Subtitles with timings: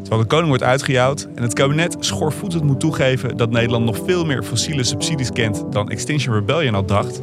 [0.00, 4.24] Terwijl de koning wordt uitgejouwd en het kabinet schoorvoetend moet toegeven dat Nederland nog veel
[4.24, 7.22] meer fossiele subsidies kent dan Extinction Rebellion al dacht,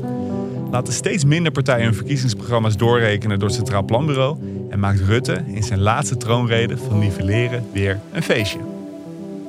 [0.71, 4.37] laten steeds minder partijen hun verkiezingsprogramma's doorrekenen door het Centraal Planbureau
[4.69, 8.59] en maakt Rutte in zijn laatste troonrede van nivelleren weer een feestje.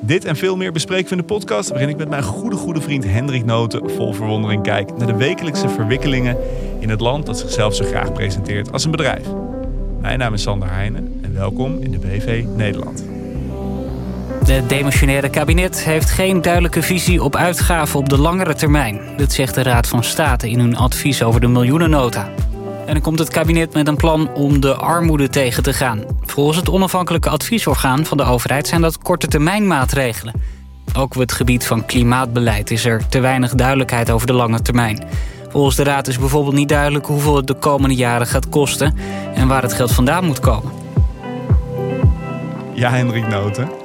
[0.00, 2.80] Dit en veel meer bespreken we in de podcast, waarin ik met mijn goede, goede
[2.80, 6.36] vriend Hendrik Noten vol verwondering kijk naar de wekelijkse verwikkelingen
[6.80, 9.26] in het land dat zichzelf zo graag presenteert als een bedrijf.
[10.00, 13.15] Mijn naam is Sander Heijnen en welkom in de BV Nederland.
[14.46, 19.00] Het demissionaire kabinet heeft geen duidelijke visie op uitgaven op de langere termijn.
[19.16, 22.28] Dat zegt de Raad van State in hun advies over de miljoenennota.
[22.86, 26.02] En dan komt het kabinet met een plan om de armoede tegen te gaan.
[26.24, 30.34] Volgens het onafhankelijke adviesorgaan van de overheid zijn dat korte termijn maatregelen.
[30.96, 35.04] Ook op het gebied van klimaatbeleid is er te weinig duidelijkheid over de lange termijn.
[35.48, 38.96] Volgens de Raad is bijvoorbeeld niet duidelijk hoeveel het de komende jaren gaat kosten
[39.34, 40.72] en waar het geld vandaan moet komen.
[42.74, 43.84] Ja, Hendrik Noten.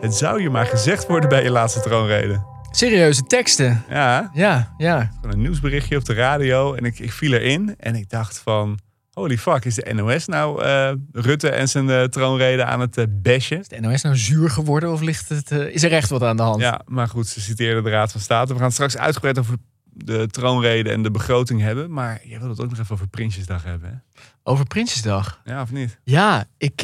[0.00, 2.42] Het zou je maar gezegd worden bij je laatste troonrede.
[2.70, 3.84] Serieuze teksten.
[3.88, 5.10] Ja, Ja, ja.
[5.14, 8.78] gewoon een nieuwsberichtje op de radio en ik, ik viel erin en ik dacht van...
[9.12, 13.60] Holy fuck, is de NOS nou eh, Rutte en zijn eh, troonrede aan het bashen?
[13.60, 16.42] Is de NOS nou zuur geworden of ligt het, is er echt wat aan de
[16.42, 16.60] hand?
[16.60, 18.54] Ja, maar goed, ze citeerden de Raad van State.
[18.54, 21.92] We gaan straks uitgebreid over de troonrede en de begroting hebben.
[21.92, 24.20] Maar je wil het ook nog even over Prinsjesdag hebben, hè?
[24.42, 25.40] Over Prinsjesdag.
[25.44, 25.98] Ja, of niet?
[26.04, 26.82] Ja, ik,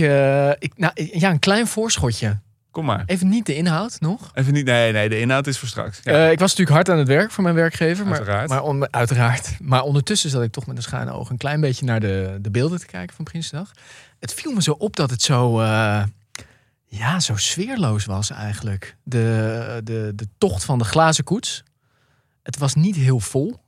[0.58, 2.40] ik, nou, ja, een klein voorschotje.
[2.72, 3.02] Kom maar.
[3.06, 4.30] Even niet de inhoud nog.
[4.34, 6.00] Even niet, nee, nee, de inhoud is voor straks.
[6.02, 6.12] Ja.
[6.12, 8.04] Eh, ik was natuurlijk hard aan het werk voor mijn werkgever.
[8.06, 8.48] Maar, Uiteraard.
[8.48, 9.56] Maar, on- uiteraard.
[9.60, 12.50] maar ondertussen zat ik toch met een schuine oog een klein beetje naar de, de
[12.50, 13.70] beelden te kijken van Prinsjesdag.
[14.20, 16.02] Het viel me zo op dat het zo, eh,
[16.86, 18.96] ja, zo sfeerloos was eigenlijk.
[19.02, 21.62] De, de, de tocht van de glazen koets.
[22.42, 23.60] Het was niet heel vol.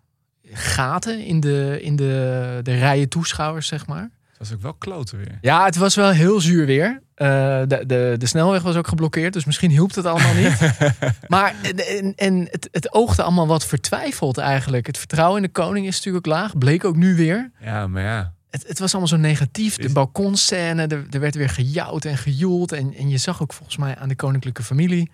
[0.53, 4.11] Gaten in de, in de, de rijen toeschouwers, zeg maar.
[4.39, 5.39] Het was ook wel kloten weer.
[5.41, 7.03] Ja, het was wel heel zuur weer.
[7.15, 7.27] Eh,
[7.67, 10.59] de, de, de snelweg was ook geblokkeerd, dus misschien hielp het allemaal niet.
[11.29, 14.87] maar en, en, het, het oogde allemaal wat vertwijfeld eigenlijk.
[14.87, 17.51] Het vertrouwen in de koning is natuurlijk laag, bleek ook nu weer.
[17.61, 18.33] Ja, maar ja.
[18.51, 19.77] Het, het was allemaal zo negatief.
[19.77, 22.73] De balkonscène, er, er werd weer gejouwd en gejoeld.
[22.73, 25.11] En, en je zag ook volgens mij aan de koninklijke familie.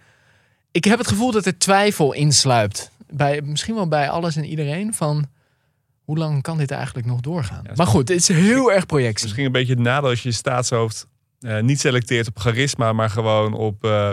[0.70, 2.90] Ik heb het gevoel dat er twijfel insluipt.
[3.10, 5.28] Bij, misschien wel bij alles en iedereen van...
[6.10, 7.60] Hoe lang kan dit eigenlijk nog doorgaan?
[7.66, 9.24] Ja, maar goed, het is heel erg projectie.
[9.24, 11.06] Misschien een beetje het nadeel als je je staatshoofd
[11.40, 14.12] eh, niet selecteert op charisma, maar gewoon op eh,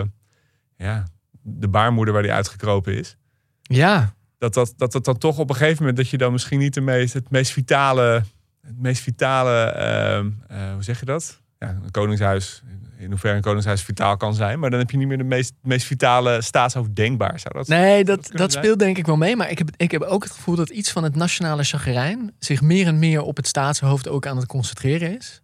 [0.76, 1.04] ja,
[1.42, 3.16] de baarmoeder waar die uitgekropen is.
[3.62, 6.58] Ja, Dat dat, dat dat dan toch op een gegeven moment dat je dan misschien
[6.58, 8.24] niet de meest, het meest vitale,
[8.60, 11.40] het meest vitale, ehm, eh, hoe zeg je dat?
[11.58, 12.62] Ja, een koningshuis,
[12.98, 15.52] in hoeverre een koningshuis vitaal kan zijn, maar dan heb je niet meer de meest,
[15.62, 17.40] meest vitale staatshoofd denkbaar.
[17.40, 17.68] Zou dat?
[17.68, 19.36] Nee, dat dat, speelt denk ik wel mee.
[19.36, 22.60] Maar ik heb, ik heb ook het gevoel dat iets van het nationale chagrijn zich
[22.60, 25.42] meer en meer op het staatshoofd ook aan het concentreren is.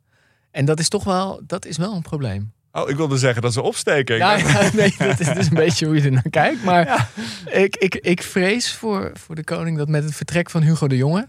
[0.50, 2.53] En dat is toch wel, dat is wel een probleem.
[2.72, 4.16] Oh, ik wilde zeggen dat ze opsteken.
[4.16, 4.37] Ja,
[4.72, 6.64] nee, dat is dus een beetje hoe je er naar kijkt.
[6.64, 7.10] Maar
[7.50, 10.97] ik, ik, ik vrees voor, voor de koning dat met het vertrek van Hugo de
[10.97, 11.28] Jonge...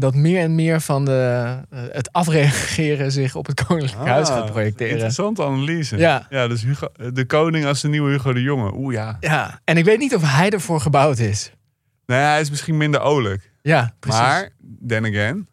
[0.00, 4.42] dat meer en meer van de, eh, het afreageren zich op het koninklijk huis gaat
[4.42, 4.92] Ah, projecteren.
[4.92, 5.96] Interessante analyse.
[5.96, 6.26] Ja.
[6.30, 8.74] ja dus Hugo, de koning als de nieuwe Hugo de Jonge.
[8.74, 9.16] Oeh ja.
[9.20, 11.52] Ja, en ik weet niet of hij ervoor gebouwd is.
[12.06, 13.52] Nee, hij is misschien minder olijk.
[13.62, 14.20] Ja, precies.
[14.20, 14.50] Maar,
[14.86, 15.48] then again,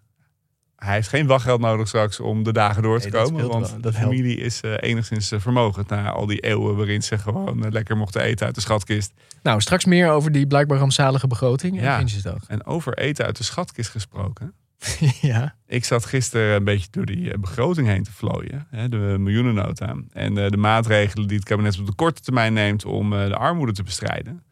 [0.77, 3.47] hij heeft geen wachtgeld nodig straks om de dagen door te Nee, komen.
[3.47, 3.81] Want wel.
[3.81, 7.71] de familie is eh, enigszins eh, vermogend na al die eeuwen waarin ze gewoon eh,
[7.71, 9.13] lekker mochten eten uit de schatkist.
[9.43, 12.03] Nou, straks meer over die blijkbaar rampzalige begroting en Ja.
[12.47, 14.53] En over eten uit de schatkist gesproken.
[15.21, 15.55] ja.
[15.67, 18.67] Ik zat gisteren een beetje door die begroting heen te vlooien.
[18.69, 19.95] Hè, de miljoenennota.
[20.11, 23.83] En de maatregelen die het kabinet op de korte termijn neemt om de armoede te
[23.83, 24.43] bestrijden.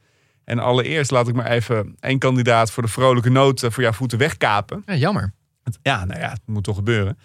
[0.44, 4.18] En allereerst laat ik maar even één kandidaat voor de vrolijke noot voor jouw voeten
[4.18, 4.84] wegkapen.
[4.86, 5.34] ja, jammer.
[5.82, 7.18] Ja, nou ja, het moet toch gebeuren.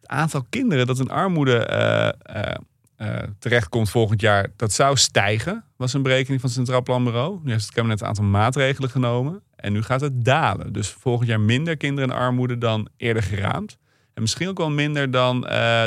[0.00, 2.54] Het aantal kinderen dat in armoede eh, eh,
[2.96, 7.40] eh, terechtkomt volgend jaar, dat zou stijgen, was een berekening van het Centraal Planbureau.
[7.42, 10.72] Nu heeft het kabinet een aantal maatregelen genomen en nu gaat het dalen.
[10.72, 13.78] Dus volgend jaar minder kinderen in armoede dan eerder geraamd.
[14.14, 15.40] En misschien ook wel minder dan,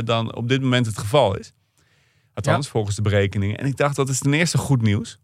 [0.05, 1.53] dan op dit moment het geval is.
[2.33, 3.57] Althans, volgens de berekeningen.
[3.57, 5.19] En ik dacht, dat is ten eerste goed nieuws.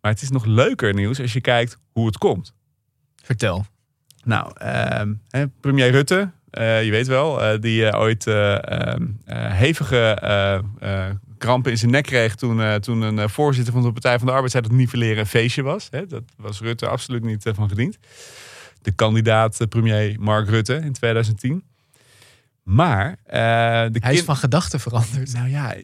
[0.00, 2.54] Maar het is nog leuker nieuws als je kijkt hoe het komt.
[3.22, 3.66] Vertel.
[4.24, 5.14] Nou, ehm,
[5.60, 10.18] premier Rutte, eh, je weet wel, eh, die eh, ooit eh, ehm, eh, hevige
[11.38, 14.50] krampen in zijn nek kreeg toen, toen een voorzitter van de Partij van de Arbeid
[14.50, 15.88] zei dat nivelleren een feestje was.
[15.90, 17.98] Hè, dat was Rutte absoluut niet van gediend.
[18.82, 21.64] De kandidaat premier Mark Rutte in 2010.
[22.62, 25.32] Maar de Hij is van gedachten veranderd.
[25.32, 25.74] Nou ja,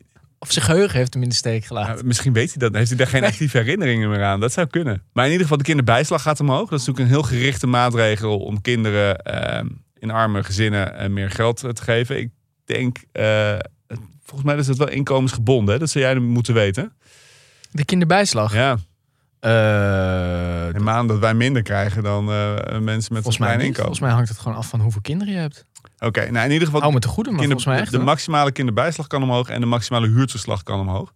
[0.43, 1.95] Of zijn geheugen heeft hem in de steek gelaten.
[1.95, 2.75] nou, misschien weet hij dat.
[2.75, 4.41] Heeft hij daar geen actieve herinneringen meer aan?
[4.41, 5.03] Dat zou kunnen.
[5.13, 6.69] Maar in ieder geval, de kinderbijslag gaat omhoog.
[6.69, 9.67] Dat is natuurlijk een heel gerichte maatregel om kinderen ehm,
[9.99, 12.19] in arme gezinnen eh, meer geld eh, te geven.
[12.19, 12.31] Ik
[12.65, 13.57] denk, eh,
[14.23, 15.75] volgens mij is het wel inkomensgebonden.
[15.75, 15.81] Hè?
[15.81, 16.93] Dat zou jij moeten weten.
[17.71, 18.55] De kinderbijslag.
[18.55, 18.77] Ja,
[19.41, 23.75] Eh, in maanden dat wij minder krijgen dan eh, mensen met een klein inkomen.
[23.75, 25.67] Volgens mij hangt het gewoon af van hoeveel kinderen je hebt.
[25.99, 27.91] Oké, nou in ieder geval Hou me te goede, maar kinder- mij echt.
[27.91, 28.07] de hoor.
[28.07, 31.13] maximale kinderbijslag kan omhoog en de maximale huurtoeslag kan omhoog.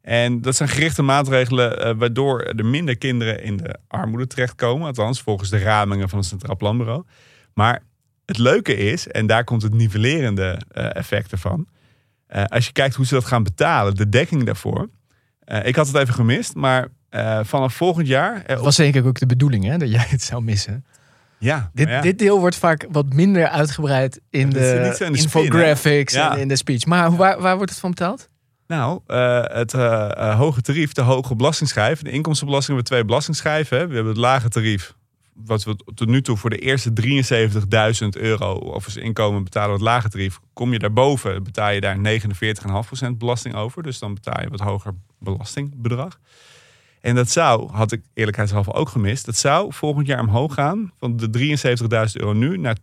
[0.00, 4.86] En dat zijn gerichte maatregelen eh, waardoor er minder kinderen in de armoede terechtkomen.
[4.86, 7.04] Althans, volgens de ramingen van het Centraal Planbureau.
[7.54, 7.82] Maar
[8.26, 11.66] het leuke is, en daar komt het nivellerende eh, effect ervan.
[12.26, 14.88] eh, als je kijkt hoe ze dat gaan betalen, de dekking daarvoor.
[15.62, 16.88] Ik had het even gemist, maar
[17.42, 18.42] vanaf volgend jaar.
[18.46, 20.84] Dat was zeker ook de bedoeling, hè, dat jij het zou missen.
[21.38, 22.00] Ja, Dit, ja.
[22.00, 26.56] dit deel wordt vaak wat minder uitgebreid in de, in de infographics en in de
[26.56, 26.86] speech.
[26.86, 28.28] Maar waar, waar wordt het van betaald?
[28.66, 32.02] Nou, eh, het eh, eh, hoge tarief, de hoge belastingschijf.
[32.02, 33.78] De inkomstenbelasting hebben we twee belastingschijven.
[33.78, 33.86] hè.
[33.86, 34.94] We hebben het lage tarief,
[35.34, 36.92] wat we tot nu toe voor de eerste
[38.04, 40.38] 73.000 euro over zijn inkomen betalen we het lage tarief.
[40.52, 43.82] Kom je daarboven, betaal je daar 49,5% belasting over.
[43.82, 46.18] Dus dan betaal je wat hoger belastingbedrag.
[47.04, 51.16] En dat zou, had ik eerlijkheidshalve ook gemist, dat zou volgend jaar omhoog gaan van
[51.16, 51.56] de
[52.08, 52.76] 73.000 euro nu naar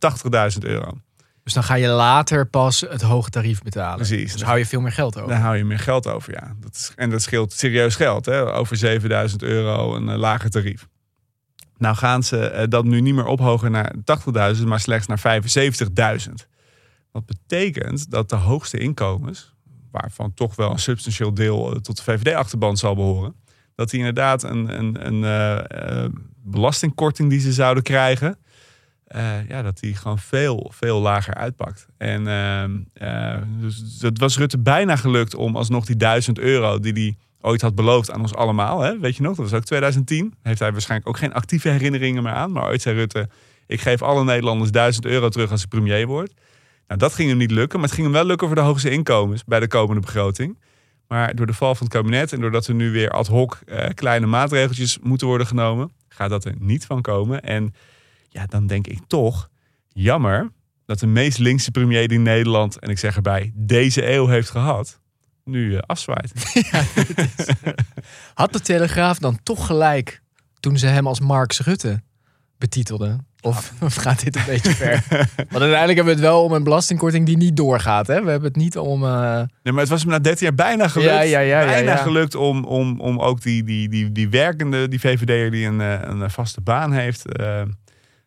[0.54, 0.98] 80.000 euro.
[1.44, 3.96] Dus dan ga je later pas het hoge tarief betalen.
[3.96, 4.32] Precies.
[4.32, 5.30] Dus hou je veel meer geld over.
[5.30, 6.56] Daar hou je meer geld over, ja.
[6.60, 8.54] Dat is, en dat scheelt serieus geld, hè?
[8.54, 10.88] over 7000 euro een eh, lager tarief.
[11.78, 13.94] Nou gaan ze eh, dat nu niet meer ophogen naar
[14.56, 15.42] 80.000, maar slechts naar
[16.28, 16.32] 75.000.
[17.12, 19.54] Wat betekent dat de hoogste inkomens,
[19.92, 23.40] waarvan toch wel een substantieel deel eh, tot de VVD-achterban zal behoren,
[23.76, 26.12] dat die inderdaad een, een, een eh, eh,
[26.44, 28.38] belastingkorting die ze zouden krijgen,
[29.12, 31.88] eh, ja, dat die gewoon veel, veel lager uitpakt.
[31.98, 32.28] En
[32.94, 37.62] eh, dus het was Rutte bijna gelukt om alsnog die 1000 euro die hij ooit
[37.62, 38.80] had beloofd aan ons allemaal.
[38.82, 39.00] Hè?
[39.00, 40.34] Weet je nog, dat was ook 2010.
[40.42, 42.52] Heeft hij waarschijnlijk ook geen actieve herinneringen meer aan.
[42.52, 43.30] Maar ooit zei Rutte,
[43.68, 46.34] ik geef alle Nederlanders 1000 euro terug als ik premier word.
[46.88, 47.80] Nou, dat ging hem niet lukken.
[47.80, 50.58] Maar het ging hem wel lukken voor de hoogste inkomens bij de komende begroting.
[51.12, 53.90] Maar door de val van het kabinet en doordat er nu weer ad hoc eh,
[53.94, 57.42] kleine maatregeltjes moeten worden genomen, gaat dat er niet van komen.
[57.42, 57.74] En
[58.30, 59.50] ja, dan denk ik toch,
[59.88, 60.52] jammer
[60.86, 65.00] dat de meest linkse premier die Nederland, en ik zeg erbij, deze eeuw heeft gehad,
[65.44, 66.54] nu eh, afzwaait.
[68.34, 70.22] Had de Telegraaf dan toch gelijk
[70.60, 72.02] toen ze hem als Marx Rutte
[72.58, 73.28] betitelden?
[73.42, 75.04] Of, of gaat dit een beetje ver?
[75.38, 78.08] Want uiteindelijk hebben we het wel om een belastingkorting die niet doorgaat.
[78.08, 78.24] Hè?
[78.24, 79.04] We hebben het niet om...
[79.04, 81.12] eh, Nee, maar het was hem na 13 jaar bijna gelukt.
[81.12, 84.88] Ja, ja, ja, ja, bijna gelukt om, om, om ook die, die, die, die werkende,
[84.88, 87.62] die VVD'er die een, eh, een vaste baan heeft, eh,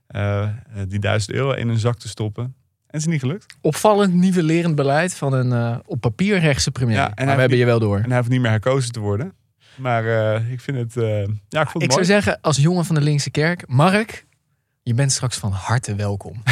[0.06, 0.48] eh,
[0.88, 2.44] die 1000 euro in een zak te stoppen.
[2.44, 3.56] En het is niet gelukt.
[3.60, 6.96] opvallend nivellerend beleid van een eh, op papier rechtse premier.
[6.96, 7.98] Ja, en maar we hebben je wel door.
[7.98, 9.32] En hij hoeft niet meer herkozen te worden.
[9.76, 11.04] Maar eh, ik vind het, eh,
[11.48, 11.90] ja, ik vond het Ik mooi.
[11.90, 14.26] zou zeggen, als jongen van de linkse kerk, Mark,
[14.84, 16.42] je bent straks van harte welkom.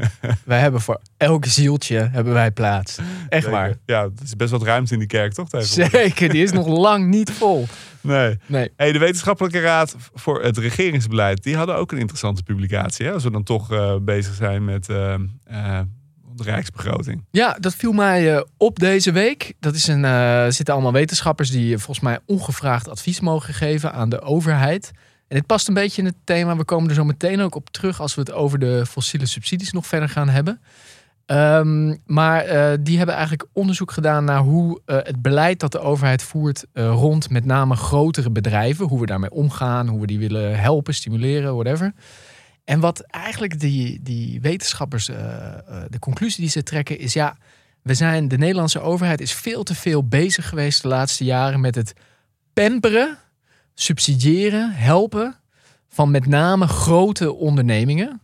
[0.44, 2.98] wij hebben voor elk zieltje hebben wij plaats.
[3.28, 3.50] Echt Zeker.
[3.50, 3.74] waar.
[3.86, 5.48] Ja, het is best wat ruimte in die kerk, toch?
[5.58, 7.66] Zeker, die is nog lang niet vol.
[8.00, 8.38] Nee.
[8.46, 8.72] Nee.
[8.76, 13.06] Hey, de Wetenschappelijke Raad voor het Regeringsbeleid, die hadden ook een interessante publicatie.
[13.06, 13.12] Hè?
[13.12, 15.80] Als we dan toch eh, bezig zijn met eh, eh,
[16.36, 17.24] de Rijksbegroting.
[17.30, 19.54] Ja, dat viel mij op deze week.
[19.60, 24.08] Dat is een, er zitten allemaal wetenschappers die volgens mij ongevraagd advies mogen geven aan
[24.08, 24.92] de overheid.
[25.32, 26.56] En dit past een beetje in het thema.
[26.56, 29.72] We komen er zo meteen ook op terug als we het over de fossiele subsidies
[29.72, 30.60] nog verder gaan hebben.
[31.26, 35.78] Ehm, maar eh, die hebben eigenlijk onderzoek gedaan naar hoe eh, het beleid dat de
[35.78, 40.18] overheid voert eh, rond met name grotere bedrijven, hoe we daarmee omgaan, hoe we die
[40.18, 41.92] willen helpen, stimuleren, whatever.
[42.64, 47.36] En wat eigenlijk die, die wetenschappers, de conclusie die ze trekken, is ja,
[47.82, 51.74] we zijn, de Nederlandse overheid is veel te veel bezig geweest de laatste jaren met
[51.74, 51.92] het
[52.52, 53.18] pamperen,
[53.74, 55.36] subsidiëren, helpen
[55.88, 58.20] van met name grote ondernemingen.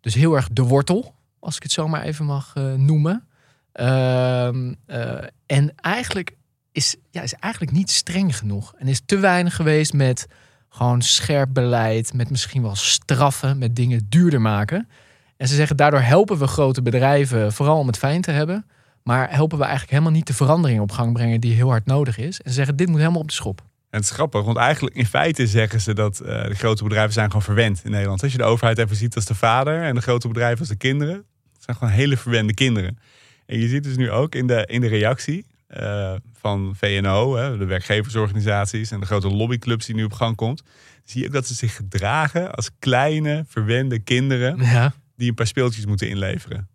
[0.00, 3.28] Dus heel erg de wortel, als ik het zo maar even mag eh, noemen.
[3.72, 6.36] Ehm, eh, en eigenlijk
[6.72, 8.74] is, ja, is eigenlijk niet streng genoeg.
[8.76, 10.26] En is te weinig geweest met
[10.68, 14.88] gewoon scherp beleid, met misschien wel straffen, met dingen duurder maken.
[15.36, 18.66] En ze zeggen daardoor helpen we grote bedrijven vooral om het fijn te hebben.
[19.02, 22.18] Maar helpen we eigenlijk helemaal niet de verandering op gang brengen die heel hard nodig
[22.18, 22.40] is.
[22.40, 23.62] En ze zeggen dit moet helemaal op de schop.
[23.90, 27.12] En het is grappig, want eigenlijk in feite zeggen ze dat eh, de grote bedrijven
[27.12, 28.22] zijn gewoon verwend in Nederland.
[28.22, 30.76] Als je de overheid even ziet als de vader en de grote bedrijven als de
[30.76, 31.14] kinderen.
[31.54, 32.98] Het zijn gewoon hele verwende kinderen.
[33.46, 37.58] En je ziet dus nu ook in de, in de reactie eh, van VNO, hè,
[37.58, 40.62] de werkgeversorganisaties en de grote lobbyclubs die nu op gang komt.
[41.04, 44.92] Zie je ook dat ze zich gedragen als kleine, verwende kinderen Ja.
[45.16, 46.68] die een paar speeltjes moeten inleveren.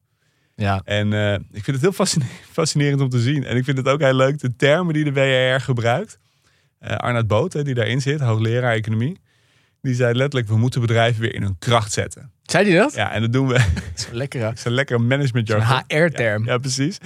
[0.55, 0.81] Ja.
[0.83, 3.43] En eh, ik vind het heel fascine- fascinerend om te zien.
[3.43, 6.19] En ik vind het ook heel leuk, de termen die de WRR gebruikt.
[6.83, 9.19] Eh Arnoud Boot, die daarin zit, hoogleraar economie.
[9.81, 12.31] Die zei letterlijk, we moeten bedrijven weer in hun kracht zetten.
[12.43, 12.93] Zei die dat?
[12.93, 13.53] Ja, en dat doen we.
[13.53, 15.83] Dat is een lekkere management Een jargon.
[15.87, 16.45] HR-term.
[16.45, 16.97] Ja, precies.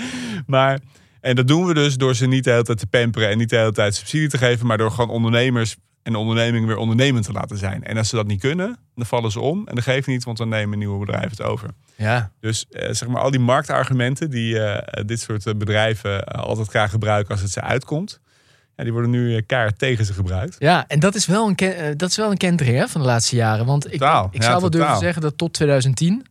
[0.46, 0.80] Maar
[1.22, 3.50] En dat doen we dus door ze niet de hele tijd te pamperen en niet
[3.50, 7.26] de hele tijd subsidie te geven, maar door gewoon ondernemers en de onderneming weer ondernemend
[7.26, 7.84] te laten zijn.
[7.84, 10.38] En als ze dat niet kunnen, dan vallen ze om en dat geeft niet, want
[10.38, 11.70] dan nemen nieuwe bedrijven het over.
[11.96, 12.32] Ja.
[12.40, 17.32] Dus eh, zeg maar al die marktargumenten die eh, dit soort bedrijven altijd graag gebruiken
[17.32, 18.20] als het ze uitkomt,
[18.78, 20.56] ja, die worden nu eh, keihard tegen ze gebruikt.
[20.60, 23.02] Ja, en dat is wel een, ken- eh, dat is wel een kentering hè, van
[23.02, 23.66] de laatste jaren.
[23.66, 26.26] Want ik, Totaal, ik zou wel durven zeggen dat tot 2010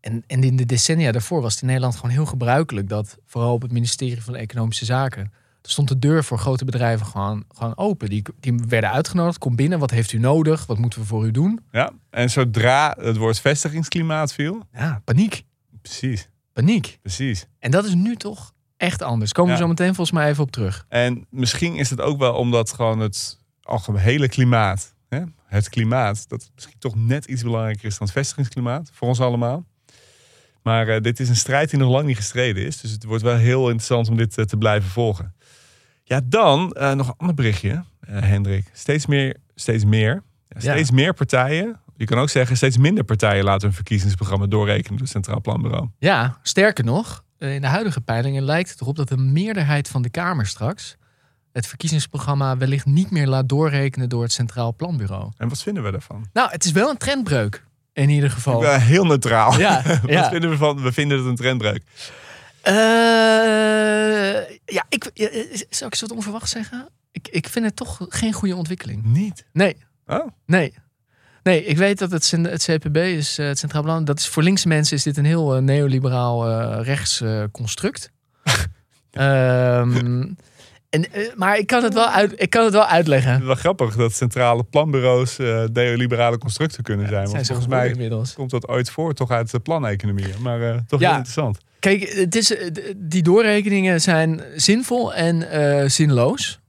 [0.00, 3.52] en, en in de decennia daarvoor was het in Nederland gewoon heel gebruikelijk dat vooral
[3.52, 5.32] op het ministerie van Economische Zaken
[5.62, 8.08] er stond de deur voor grote bedrijven gewoon, gewoon open.
[8.08, 9.38] Die, die werden uitgenodigd.
[9.38, 10.66] Kom binnen, wat heeft u nodig?
[10.66, 11.60] Wat moeten we voor u doen?
[11.72, 15.44] Ja, en zodra het woord vestigingsklimaat viel, Ja, paniek.
[15.82, 16.98] precies, Paniek.
[17.02, 17.46] precies.
[17.58, 19.32] En dat is nu toch echt anders.
[19.32, 20.84] Komen we zo meteen volgens mij even op terug.
[20.88, 26.50] En misschien is het ook wel omdat gewoon het algehele klimaat, hè, het klimaat, dat
[26.54, 29.64] misschien toch net iets belangrijker is dan het vestigingsklimaat voor ons allemaal.
[30.62, 32.80] Maar eh, dit is een strijd die nog lang niet gestreden is.
[32.80, 35.34] Dus het wordt wel heel interessant om dit eh, te blijven volgen.
[36.04, 38.70] Ja, dan eh, nog een ander berichtje, Hendrik.
[38.72, 40.60] Steeds meer, steeds meer, ja, Ja.
[40.60, 41.80] steeds meer partijen.
[41.96, 45.88] Je kan ook zeggen, steeds minder partijen laten hun verkiezingsprogramma doorrekenen door het Centraal Planbureau.
[45.98, 50.10] Ja, sterker nog, in de huidige peilingen lijkt het erop dat de meerderheid van de
[50.10, 50.96] Kamer straks
[51.52, 55.30] het verkiezingsprogramma wellicht niet meer laat doorrekenen door het Centraal Planbureau.
[55.36, 56.26] En wat vinden we daarvan?
[56.32, 58.62] Nou, het is wel een trendbreuk in ieder geval.
[58.62, 59.58] Ik ben heel neutraal.
[59.58, 60.28] Ja, wat ja.
[60.30, 60.82] vinden we van?
[60.82, 61.82] We vinden het een trendbreuk.
[62.62, 62.74] Eh,
[64.64, 66.88] ja, ik, eh, zou ik wat onverwacht zeggen?
[67.12, 69.04] Ik, ik vind het toch geen goede ontwikkeling.
[69.04, 69.46] Niet.
[69.52, 69.76] Nee,
[70.08, 70.74] Oh, nee.
[71.48, 74.04] Nee, ik weet dat het, het CPB is, eh, het Centraal Plan.
[74.04, 78.10] Dat is voor linkse mensen is dit een heel eh, neoliberaal eh, rechts construct.
[79.10, 80.26] Ehm,
[80.90, 83.30] en, maar ik kan, het wel uit, ik kan het wel uitleggen.
[83.32, 87.26] het is wel grappig dat centrale planbureaus eh neoliberale constructen kunnen zijn.
[87.26, 88.34] Zijn Want volgens mij inmiddels.
[88.34, 90.38] komt dat ooit voor, toch uit de planeconomie.
[90.40, 91.10] Maar toch Ja.
[91.10, 91.58] interessant.
[91.78, 92.54] Kijk, het is,
[92.96, 96.60] die doorrekeningen zijn zinvol en zinloos.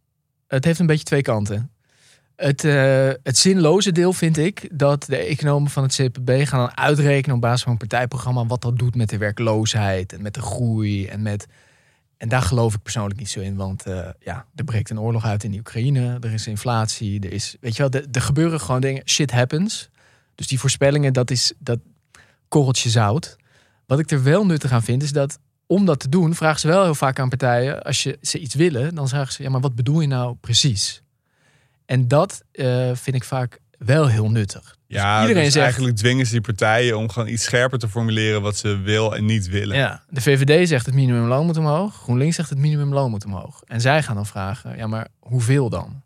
[0.47, 1.71] Het heeft een beetje twee kanten.
[2.39, 6.77] Het, eh, het zinloze deel vind ik dat de economen van het CPB gaan dan
[6.77, 10.41] uitrekenen op basis van een partijprogramma wat dat doet met de werkloosheid en met de
[10.41, 11.47] groei en met.
[12.17, 15.25] En daar geloof ik persoonlijk niet zo in, want eh, ja, er breekt een oorlog
[15.25, 18.81] uit in de Oekraïne, er is inflatie, er is, weet je wel, er, gebeuren gewoon
[18.81, 19.89] dingen, shit happens.
[20.35, 21.79] Dus die voorspellingen, dat is dat
[22.47, 23.37] korreltje zout.
[23.85, 26.67] Wat ik er wel nuttig aan vind, is dat om dat te doen, vragen ze
[26.67, 29.61] wel heel vaak aan partijen, als je ze iets willen, dan vragen ze, ja, maar
[29.61, 31.03] wat bedoel je nou precies?
[31.89, 34.75] En dat eh, vind ik vaak wel heel nuttig.
[34.87, 38.41] Ja, iedereen dus zegt- eigenlijk dwingen ze die partijen om gewoon iets scherper te formuleren
[38.41, 39.77] wat ze wil en niet willen.
[39.77, 43.61] Ja, de VVD zegt het minimumloon moet omhoog, GroenLinks zegt het minimumloon moet omhoog.
[43.65, 46.01] En zij gaan dan vragen, ja, maar hoeveel dan?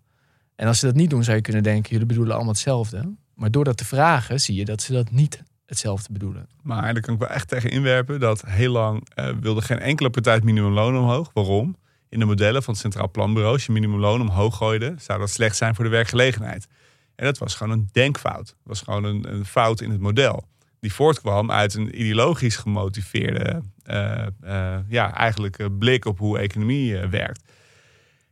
[0.55, 3.13] En als ze dat niet doen, zou je kunnen denken, jullie bedoelen allemaal hetzelfde.
[3.35, 6.47] Maar door dat te vragen, zie je dat ze dat niet hetzelfde bedoelen.
[6.61, 10.09] Maar daar kan ik wel echt tegen inwerpen dat heel lang eh, wilde geen enkele
[10.09, 11.31] partij het minimumloon omhoog.
[11.33, 11.75] Waarom?
[12.13, 15.55] In de modellen van het Centraal Planbureau, als je minimumloon omhoog gooide, zou dat slecht
[15.55, 16.67] zijn voor de werkgelegenheid.
[17.15, 18.55] En dat was gewoon een denkfout.
[18.63, 20.47] Was gewoon een, een fout in het model.
[20.79, 26.97] Die voortkwam uit een ideologisch gemotiveerde, eh, eh, ja, eigenlijk eh, blik op hoe economie
[26.97, 27.41] werkt.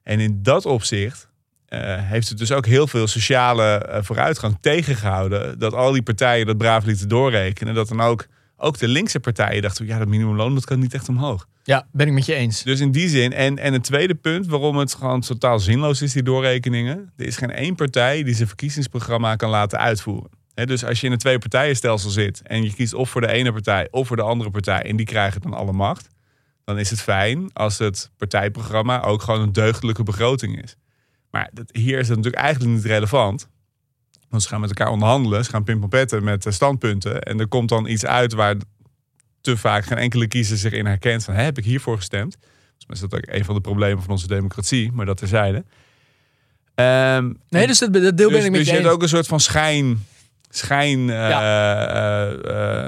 [0.03, 1.29] En in dat opzicht
[1.97, 5.59] heeft het dus ook heel veel sociale vooruitgang tegengehouden.
[5.59, 7.73] Dat al die partijen dat braaf lieten doorrekenen.
[7.73, 8.27] Dat dan ook,
[8.61, 11.47] ook de linkse partijen dachten, ja, dat minimumloon dat kan niet echt omhoog.
[11.63, 12.63] Ja, ben ik met je eens.
[12.63, 16.13] Dus in die zin, en, en het tweede punt waarom het gewoon totaal zinloos is,
[16.13, 17.11] die doorrekeningen.
[17.17, 20.29] Er is geen één partij die zijn verkiezingsprogramma kan laten uitvoeren.
[20.53, 23.51] Dus als je in een twee partijenstelsel zit en je kiest of voor de ene
[23.51, 26.07] partij of voor de andere partij en die krijgen dan alle macht,
[26.65, 30.75] dan is het fijn als het partijprogramma ook gewoon een deugdelijke begroting is.
[31.31, 33.49] Maar dat, hier is het natuurlijk eigenlijk niet relevant.
[34.31, 37.69] Want ze gaan met elkaar onderhandelen, ze gaan pimpelpetten met eh, standpunten en er komt
[37.69, 38.55] dan iets uit waar
[39.41, 42.37] te vaak geen enkele kiezer zich in herkent van, heb ik hiervoor gestemd?
[42.39, 45.63] Volgens mij is dat ook een van de problemen van onze democratie, maar dat terzijde.
[46.75, 48.81] Ehm, Nee, dus dat, dat deel dus, ben ik met dus je je eens.
[48.81, 50.05] hebt ook een soort van schijn.
[50.49, 51.09] Schijn.
[51.09, 52.31] eh,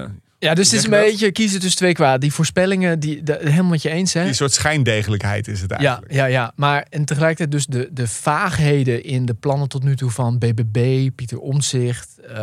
[0.03, 0.09] eh,
[0.43, 1.05] Ja, dus het is een je dat?
[1.05, 2.21] beetje kiezen tussen twee kwaad.
[2.21, 4.23] Die voorspellingen, die, de, helemaal met je eens, hè?
[4.23, 6.13] die soort schijndegelijkheid is het Ja, eigenlijk.
[6.13, 6.51] ja, ja.
[6.55, 11.09] Maar en tegelijkertijd dus de, de vaagheden in de plannen tot nu toe van BBB,
[11.15, 12.35] Pieter Omtzigt, eh,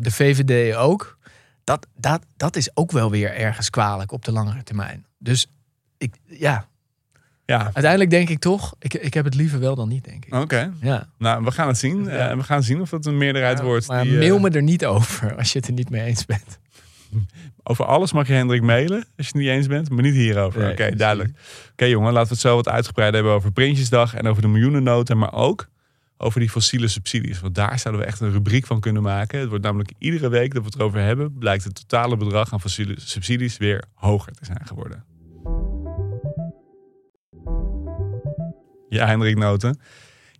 [0.00, 1.18] de VVD ook.
[1.64, 5.06] Dat, dat, dat is ook wel weer ergens kwalijk op de langere termijn.
[5.18, 5.46] Dus
[5.98, 6.66] ik, ja,
[7.44, 10.34] Ja, uiteindelijk denk ik toch, ik, ik heb het liever wel dan niet, denk ik.
[10.34, 10.72] oké.
[10.80, 11.08] Ja.
[11.18, 12.04] Nou, we gaan het zien.
[12.04, 12.30] Ja.
[12.30, 13.88] Eh, we gaan zien of het een meerderheid wordt.
[13.88, 16.24] Maar die, eh, mail me er niet over als je het er niet mee eens
[16.24, 16.58] bent.
[17.62, 20.60] Over alles mag je Hendrik mailen als je het niet eens bent, maar niet hierover.
[20.60, 21.30] Nee, Oké, duidelijk.
[21.72, 25.14] Oké jongen, laten we het zo wat uitgebreid hebben over Prinsjesdag en over de miljoenennota,
[25.14, 25.68] maar ook
[26.16, 27.40] over die fossiele subsidies.
[27.40, 29.38] Want daar zouden we echt een rubriek van kunnen maken.
[29.40, 32.60] Het wordt namelijk iedere week dat we het erover hebben, blijkt het totale bedrag aan
[32.60, 35.04] fossiele subsidies weer hoger te zijn geworden.
[38.88, 39.80] Ja, Hendrik Noten.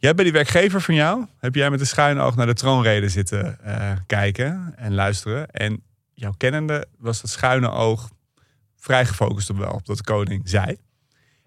[0.01, 3.09] Jij bij die werkgever van jou, heb jij met een schuine oog naar de troonrede
[3.09, 5.51] zitten eh, kijken en luisteren.
[5.51, 5.83] En
[6.19, 8.11] jouw kennende was dat schuine oog
[8.77, 10.77] vrij gefocust op wel, op dat de koning zei.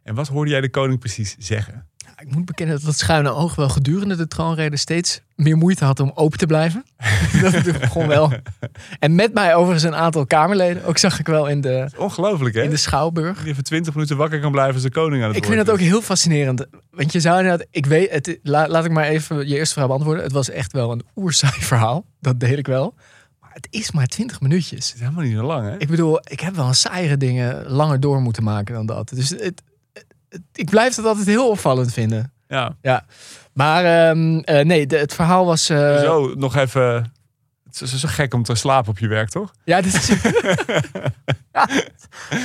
[0.03, 1.89] En wat hoorde jij de koning precies zeggen?
[2.17, 5.99] Ik moet bekennen dat het schuine oog wel gedurende de troonrede steeds meer moeite had
[5.99, 6.85] om open te blijven.
[7.41, 7.53] dat
[7.91, 8.31] gewoon wel.
[8.99, 10.83] En met mij overigens een aantal Kamerleden.
[10.85, 12.61] Ook zag ik wel in de, Ongelooflijk, hè?
[12.61, 13.39] in de Schouwburg.
[13.39, 15.69] Die even 20 minuten wakker kan blijven als de koning aan het Ik vind dat
[15.69, 16.65] ook heel fascinerend.
[16.91, 19.87] Want je zou inderdaad, ik weet, het, la- laat ik maar even je eerste vraag
[19.87, 20.23] beantwoorden.
[20.23, 22.05] Het was echt wel een oerzaai verhaal.
[22.19, 22.95] Dat deel ik wel.
[23.53, 24.85] Het is maar 20 minuutjes.
[24.85, 25.77] Het is helemaal niet zo lang, hè?
[25.77, 29.09] Ik bedoel, ik heb wel een saaiere dingen langer door moeten maken dan dat.
[29.09, 29.61] Dus het, het-
[30.29, 32.31] het- ik blijf het altijd heel opvallend vinden.
[32.47, 32.75] Ja.
[32.81, 33.05] Ja.
[33.53, 35.69] Maar ehm, eh, nee, de- het verhaal was.
[35.69, 37.13] eh, Zo, nog even...
[37.65, 39.51] Het is zo gek om te slapen op je werk, toch?
[39.63, 40.07] Ja, dit is.
[41.53, 41.67] ja,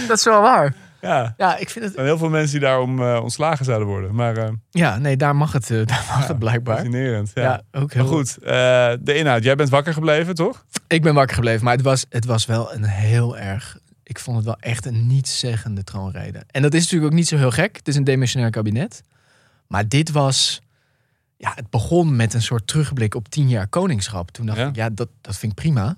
[0.08, 0.74] dat is wel waar.
[1.00, 1.34] Ja.
[1.36, 1.94] Ja, ik vind het.
[1.94, 4.14] zijn heel veel mensen die daarom eh, ontslagen zouden worden.
[4.14, 6.74] Maar eh Ja, nee, daar mag het, eh, daar mag het blijkbaar.
[6.76, 7.30] fascinerend.
[7.34, 7.42] Ja.
[7.42, 8.34] Ja, ook heel Maar goed,
[9.04, 9.42] de inhoud.
[9.44, 10.64] Jij bent wakker gebleven, toch?
[10.88, 13.78] Ik ben wakker gebleven, maar het was, het was wel een heel erg.
[14.02, 16.42] Ik vond het wel echt een nietszeggende troonrede.
[16.50, 17.76] En dat is natuurlijk ook niet zo heel gek.
[17.76, 19.02] Het is een demissionair kabinet.
[19.66, 20.60] Maar dit was.
[21.36, 24.30] Ja, het begon met een soort terugblik op tien jaar koningschap.
[24.30, 24.66] Toen dacht Ja.
[24.68, 25.96] ik, ja, dat, dat vind ik prima.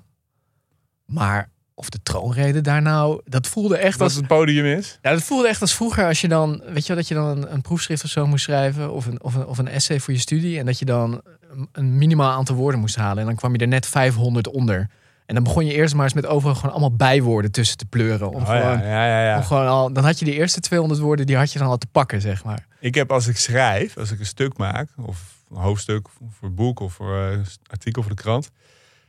[1.05, 3.21] Maar of de troonrede daar nou.
[3.25, 4.15] Dat voelde echt Dat als.
[4.17, 4.99] het podium is.
[5.03, 7.27] Ja, dat voelde echt als vroeger als je dan, weet je wel, dat je dan
[7.27, 10.13] een, een proefschrift of zo moest schrijven of een, of, een, of een essay voor
[10.15, 11.21] je studie en dat je dan
[11.73, 14.89] een- minimaal aantal woorden moest halen en dan kwam je er net 500 onder.
[15.27, 18.29] En dan begon je eerst maar eens met overal gewoon allemaal bijwoorden tussen te pleuren.
[18.29, 19.37] Om Oh, gewoon, ja, ja, ja, ja.
[19.37, 21.79] om gewoon al, dan had je de eerste 200 woorden, die had je dan al
[21.79, 22.67] te pakken, zeg maar.
[22.81, 26.53] Ik heb als ik schrijf, als ik een stuk maak, of een hoofdstuk of voor
[26.53, 28.51] boek of voor een artikel voor de krant,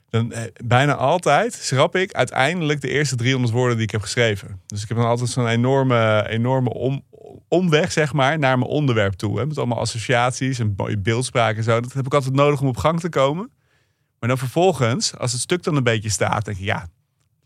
[0.09, 4.61] dan eh, bijna altijd schrap ik uiteindelijk de eerste 300 woorden die ik heb geschreven.
[4.65, 7.03] Dus ik heb dan altijd zo'n enorme, enorme om,
[7.47, 9.39] omweg, zeg maar, naar mijn onderwerp toe.
[9.39, 11.79] Hè, met allemaal associaties en mooie beeldspraak en zo.
[11.79, 13.51] Dat heb ik altijd nodig om op gang te komen.
[14.19, 16.87] Maar dan vervolgens, als het stuk dan een beetje staat, denk ik, ja,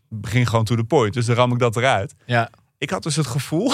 [0.08, 1.14] begin gewoon to the point.
[1.14, 2.14] Dus dan ram ik dat eruit.
[2.26, 2.50] Ja.
[2.78, 3.72] Ik had dus het gevoel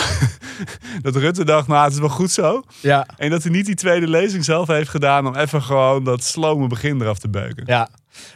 [1.02, 2.62] dat Rutte dacht, nou, het is wel goed zo.
[2.80, 3.06] Ja.
[3.16, 6.66] En dat hij niet die tweede lezing zelf heeft gedaan om even gewoon dat slome
[6.66, 7.64] begin eraf te beuken.
[7.66, 7.88] Ja.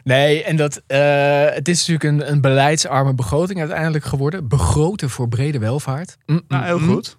[0.04, 4.48] Nee, en dat, eh, het is natuurlijk een, een beleidsarme begroting uiteindelijk geworden.
[4.48, 6.16] Begroten voor brede welvaart.
[6.26, 6.92] Mm, mm, Nou, heel mm.
[6.92, 7.16] goed.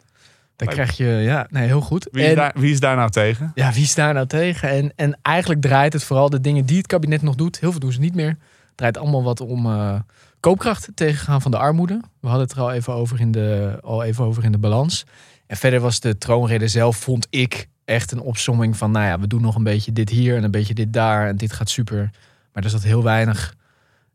[0.56, 2.08] Dan krijg je, ja, nee, heel goed.
[2.12, 3.52] Wie is, En- daar, wie is daar nou tegen?
[3.56, 4.70] Ja, wie is daar nou tegen?
[4.70, 7.60] En, en eigenlijk draait het vooral de dingen die het kabinet nog doet.
[7.60, 8.28] Heel veel doen ze niet meer.
[8.28, 8.38] Het
[8.76, 9.96] draait allemaal wat om eh,
[10.40, 12.02] koopkracht tegengaan van de armoede.
[12.22, 15.06] We hadden het er al even over in de, al even over in de balans.
[15.48, 18.92] En verder was de troonrede zelf, vond ik, echt een opsomming van...
[18.92, 21.36] nou ja, we doen nog een beetje dit hier en een beetje dit daar en
[21.36, 22.10] dit gaat super.
[22.56, 23.56] Maar er zat heel weinig,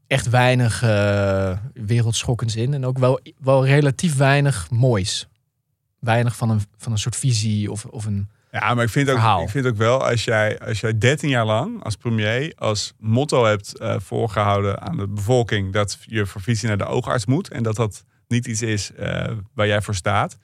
[0.06, 2.74] echt weinig eh wereldschokkends in.
[2.74, 5.28] En ook wel, wel relatief weinig moois.
[5.98, 8.28] Weinig van een, van een soort visie of, of een...
[8.50, 9.42] Ja, maar ik vind ook, Verhaal.
[9.42, 13.44] ik vind ook wel, als jij, als jij 13 jaar lang als premier als motto
[13.44, 17.62] hebt eh, voorgehouden aan de bevolking dat je voor visie naar de oogarts moet en
[17.62, 20.38] dat dat niet iets is eh, waar jij voor staat,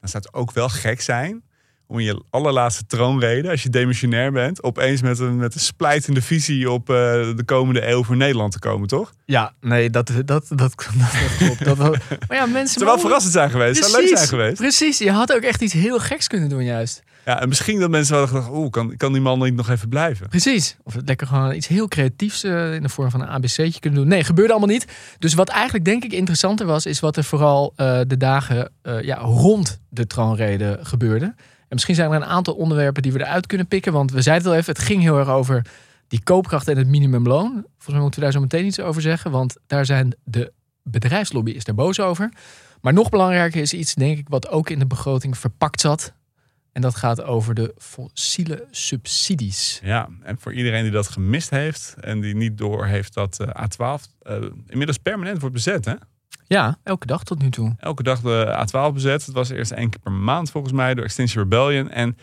[0.00, 1.42] dan zou het ook wel gek zijn
[1.90, 6.70] om je allerlaatste troonrede, als je demissionair bent, opeens met een, met een splijtende visie
[6.70, 6.94] op eh,
[7.36, 9.12] de komende eeuw voor Nederland te komen, toch?
[9.24, 11.64] Ja, nee, dat, dat, dat, dat, dat klopt.
[11.64, 12.58] Dat, maar ja, mensen...
[12.58, 14.56] Het zou wel mogen- verrassend zijn geweest, zou leuk zijn geweest.
[14.56, 17.02] Precies, je had ook echt iets heel geks kunnen doen juist.
[17.24, 19.88] Ja, en misschien dat mensen hadden gedacht, oeh, kan, kan die man niet nog even
[19.88, 20.28] blijven?
[20.28, 20.76] Precies.
[20.82, 24.00] Of het lekker gewoon iets heel creatiefs eh, in de vorm van een ABC'tje kunnen
[24.00, 24.08] doen.
[24.08, 24.86] Nee, gebeurde allemaal niet.
[25.18, 29.02] Dus wat eigenlijk denk ik interessanter was, is wat er vooral eh, de dagen eh,
[29.02, 31.34] ja, rond de troonrede gebeurde.
[31.68, 33.92] En misschien zijn er een aantal onderwerpen die we eruit kunnen pikken.
[33.92, 35.66] Want we zeiden het al even, het ging heel erg over
[36.08, 37.50] die koopkracht en het minimumloon.
[37.52, 39.30] Volgens mij moeten we daar zo meteen iets over zeggen.
[39.30, 40.52] Want daar zijn de
[40.82, 42.32] bedrijfslobby is daar boos over.
[42.80, 46.12] Maar nog belangrijker is iets, denk ik, wat ook in de begroting verpakt zat.
[46.72, 49.80] En dat gaat over de fossiele subsidies.
[49.82, 53.48] Ja, en voor iedereen die dat gemist heeft en die niet door heeft dat eh,
[53.48, 55.84] A12 eh, inmiddels permanent wordt bezet.
[55.84, 55.94] Hè?
[56.48, 57.74] Ja, elke dag tot nu toe.
[57.78, 59.26] Elke dag de A12 bezet.
[59.26, 61.90] Het was eerst één keer per maand volgens mij door Extinction Rebellion.
[61.90, 62.16] En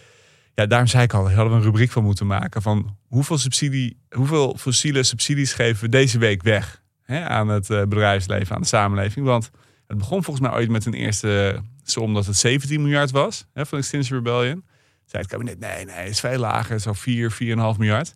[0.53, 3.37] ja, daarom zei ik al, daar hadden we een rubriek van moeten maken van hoeveel,
[3.37, 8.61] subsidie, hoeveel fossiele subsidies geven we deze week weg hè, aan het eh, bedrijfsleven, aan
[8.61, 9.25] de samenleving.
[9.25, 9.51] Want
[9.87, 13.65] het begon volgens mij ooit met een eerste som dat het 17 miljard was hè,
[13.65, 14.65] van Extinction Rebellion.
[15.05, 17.37] Zei het kabinet, nee, nee, het is veel lager, zo 4, 4,5
[17.77, 18.15] miljard.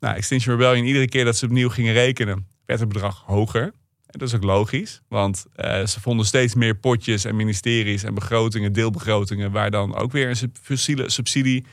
[0.00, 3.72] Nou, Extinction Rebellion, iedere keer dat ze opnieuw gingen rekenen, werd het bedrag hoger.
[4.16, 8.72] Dat is ook logisch, want eh, ze vonden steeds meer potjes en ministeries en begrotingen,
[8.72, 11.66] deelbegrotingen, waar dan ook weer een fossiele subsidie,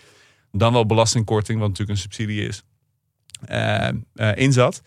[0.51, 2.63] dan wel belastingkorting, wat natuurlijk een subsidie is,
[3.45, 3.89] eh,
[4.35, 4.81] in zat.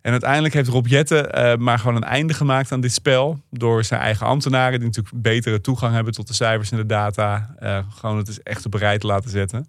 [0.00, 3.42] En uiteindelijk heeft Rob Jette eh, maar gewoon een einde gemaakt aan dit spel.
[3.50, 7.54] Door zijn eigen ambtenaren, die natuurlijk betere toegang hebben tot de cijfers en de data.
[7.88, 9.68] gewoon het is echt bereid te laten zetten.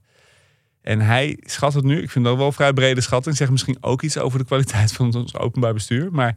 [0.82, 3.36] En hij schat het nu, ik vind dat wel vrij brede schatting.
[3.36, 6.12] Zegt misschien ook iets over de kwaliteit van ons openbaar bestuur.
[6.12, 6.36] Maar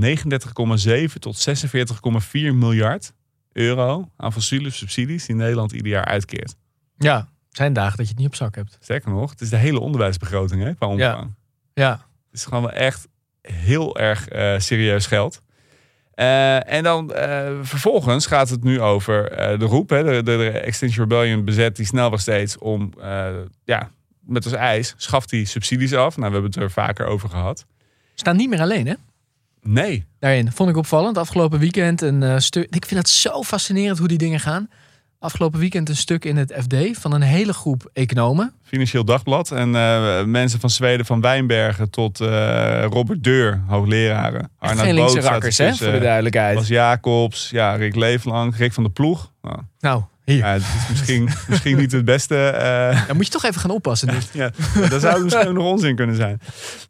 [0.00, 3.12] 39,7 tot 46,4 miljard
[3.52, 6.56] euro aan fossiele subsidies die Nederland ieder jaar uitkeert.
[6.96, 8.78] Ja, zijn dagen dat je het niet op zak hebt.
[8.80, 11.34] Sterker nog, het is de hele onderwijsbegroting hè, qua omvang.
[11.74, 13.08] Ja, Het is gewoon wel echt
[13.42, 15.42] heel erg eh, serieus geld.
[16.14, 19.90] Eh, en dan eh, vervolgens gaat het nu over de roep.
[19.90, 22.92] Hè, de, de, de Extinction Rebellion bezet die snel nog steeds om,
[23.64, 26.16] ja, met als eis, schaft die subsidies af.
[26.16, 27.66] Nou, we hebben het er vaker over gehad.
[28.14, 28.94] staan niet meer alleen hè.
[29.70, 31.18] Nee, Daarin vond ik opvallend.
[31.18, 32.66] Afgelopen weekend een eh, stuk.
[32.70, 34.68] Ik vind het zo fascinerend hoe die dingen gaan.
[35.18, 38.52] Afgelopen weekend een stuk in het FD van een hele groep economen.
[38.62, 39.50] Financieel Dagblad.
[39.50, 44.50] En eh, mensen van Zweden, van Wijnbergen tot eh, Robert Deur, hoogleraren.
[44.58, 45.90] Arnoud geen linkse rakkers, hè, ertussen.
[45.90, 46.54] voor de duidelijkheid.
[46.56, 49.32] Bas Jacobs, ja, Rick Leeflang, Rick van der Ploeg.
[49.42, 50.36] Nou, Nou, hier.
[50.36, 52.54] ja, het is misschien, misschien niet het beste.
[53.06, 54.08] Dan moet je toch even gaan oppassen.
[54.08, 54.26] Dus.
[54.32, 54.50] ja,
[54.88, 56.40] dat zou misschien nog onzin kunnen zijn.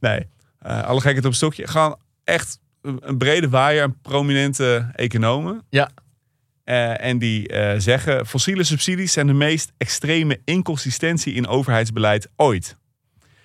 [0.00, 0.26] Nee,
[0.60, 1.66] alle gekheid op stokje.
[1.66, 5.62] Gewoon echt een brede waaier aan prominente economen.
[5.70, 5.90] Ja.
[6.64, 12.76] Eh, en die eh, zeggen: fossiele subsidies zijn de meest extreme inconsistentie in overheidsbeleid ooit.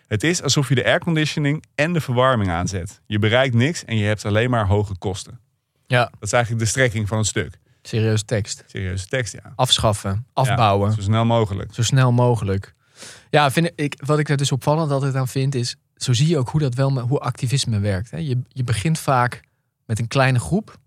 [0.08, 3.02] Het is alsof je de airconditioning en de verwarming aanzet.
[3.06, 5.40] Je bereikt niks en je hebt alleen maar hoge kosten.
[5.88, 7.60] Ja, Dat is eigenlijk de strekking van het stuk.
[7.82, 8.64] serieus tekst.
[8.68, 9.54] Serieuze tekst, ja.
[9.56, 10.90] Afschaffen, afbouwen.
[10.90, 11.74] Ja, zo snel mogelijk.
[11.74, 12.74] Zo snel mogelijk.
[13.30, 15.76] Ja, vind ik, wat ik er dus opvallend altijd aan vind is...
[16.04, 18.12] zo zie je ook hoe dat wel hoe activisme werkt.
[18.12, 18.18] Hè?
[18.18, 19.42] Je, je begint vaak
[19.86, 20.78] met een kleine groep...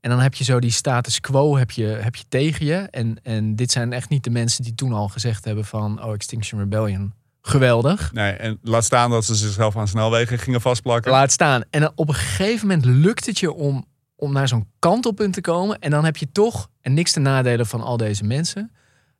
[0.00, 2.74] en dan heb je zo die status quo heb je, heb je tegen je.
[2.74, 6.04] En, en dit zijn echt niet de mensen die toen al gezegd hebben van...
[6.04, 8.12] oh, Extinction Rebellion, geweldig.
[8.12, 11.10] Nee, en laat staan dat ze zichzelf aan snelwegen gingen vastplakken.
[11.10, 11.62] Laat staan.
[11.70, 13.84] En dan op een gegeven moment lukt het je om,
[14.16, 15.78] om naar zo'n kantelpunt te komen.
[15.78, 18.70] En dan heb je toch, en niks te nadelen van al deze mensen...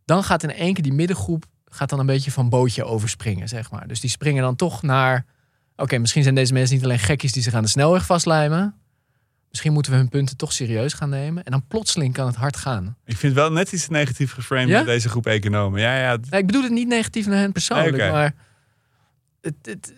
[0.04, 1.44] dan gaat in één keer die middengroep
[1.74, 3.88] gaat dan een beetje van bootje overspringen, zeg maar.
[3.88, 5.24] Dus die springen dan toch naar...
[5.76, 8.74] Oké, misschien zijn deze mensen niet alleen gekjes die zich aan de snelweg vastlijmen.
[9.50, 11.44] Misschien moeten we hun punten toch serieus gaan nemen.
[11.44, 12.96] En dan plotseling kan het hard gaan.
[13.04, 14.76] Ik vind wel net iets negatief geframed Ja?
[14.78, 15.80] met deze groep economen.
[15.80, 18.34] Ja, ja, Nee, ik bedoel het niet negatief naar hen persoonlijk, maar...
[19.40, 19.92] Het, het,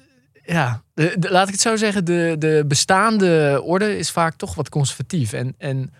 [0.45, 2.05] ja, de, de- laat ik het zo zeggen.
[2.05, 5.33] De, de bestaande orde is vaak toch wat conservatief.
[5.33, 5.93] En, en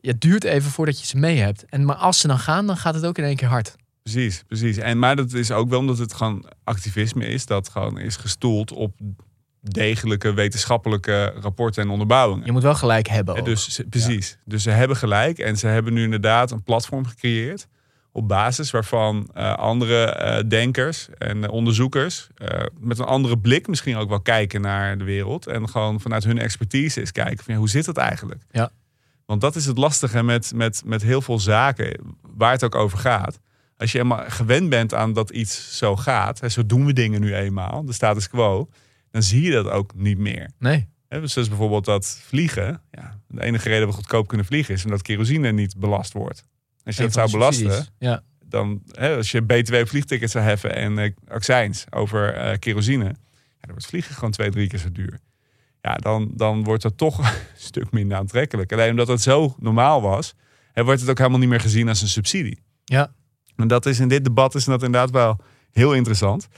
[0.00, 1.64] ja, het duurt even voordat je ze mee hebt.
[1.64, 3.74] En, maar als ze dan gaan, dan gaat het ook in één keer hard.
[4.12, 4.76] Precies, precies.
[4.76, 7.46] En, maar dat is ook wel omdat het gewoon activisme is.
[7.46, 8.94] Dat gewoon is gestoeld op
[9.60, 12.46] degelijke wetenschappelijke rapporten en onderbouwingen.
[12.46, 13.36] Je moet wel gelijk hebben.
[13.36, 13.44] Ook.
[13.44, 14.38] dus, ze- precies.
[14.44, 15.38] Dus ze hebben gelijk.
[15.38, 17.68] En ze hebben nu inderdaad een platform gecreëerd.
[18.12, 23.96] Op basis waarvan eh, andere eh, denkers en onderzoekers eh, met een andere blik misschien
[23.96, 25.46] ook wel kijken naar de wereld.
[25.46, 28.42] En gewoon vanuit hun expertise eens kijken van ja, hoe zit dat eigenlijk?
[28.50, 28.70] Ja.
[29.24, 32.98] Want dat is het lastige met, met, met heel veel zaken waar het ook over
[32.98, 33.38] gaat.
[33.76, 37.20] Als je helemaal gewend bent aan dat iets zo gaat, hè, zo doen we dingen
[37.20, 38.68] nu eenmaal, de status quo,
[39.10, 40.50] dan zie je dat ook niet meer.
[40.58, 40.88] Nee.
[41.08, 42.82] Hè, dus zoals bijvoorbeeld dat vliegen.
[42.90, 46.44] Ja, de enige reden dat we goedkoop kunnen vliegen is omdat kerosine niet belast wordt.
[46.84, 48.22] Als je dat zou belasten, Ja.
[48.44, 53.12] dan hè, als je BTW vliegtickets zou heffen en eh, accijns over eh, kerosine, ja,
[53.60, 55.20] dan wordt vliegen gewoon twee, drie keer zo duur.
[55.80, 58.72] Ja, dan, dan wordt dat toch een stuk minder aantrekkelijk.
[58.72, 60.34] Alleen omdat het zo normaal was,
[60.72, 62.58] hè, wordt het ook helemaal niet meer gezien als een subsidie.
[62.84, 63.12] Ja.
[63.56, 65.40] En dat is in dit debat is dat inderdaad wel
[65.72, 66.48] heel interessant.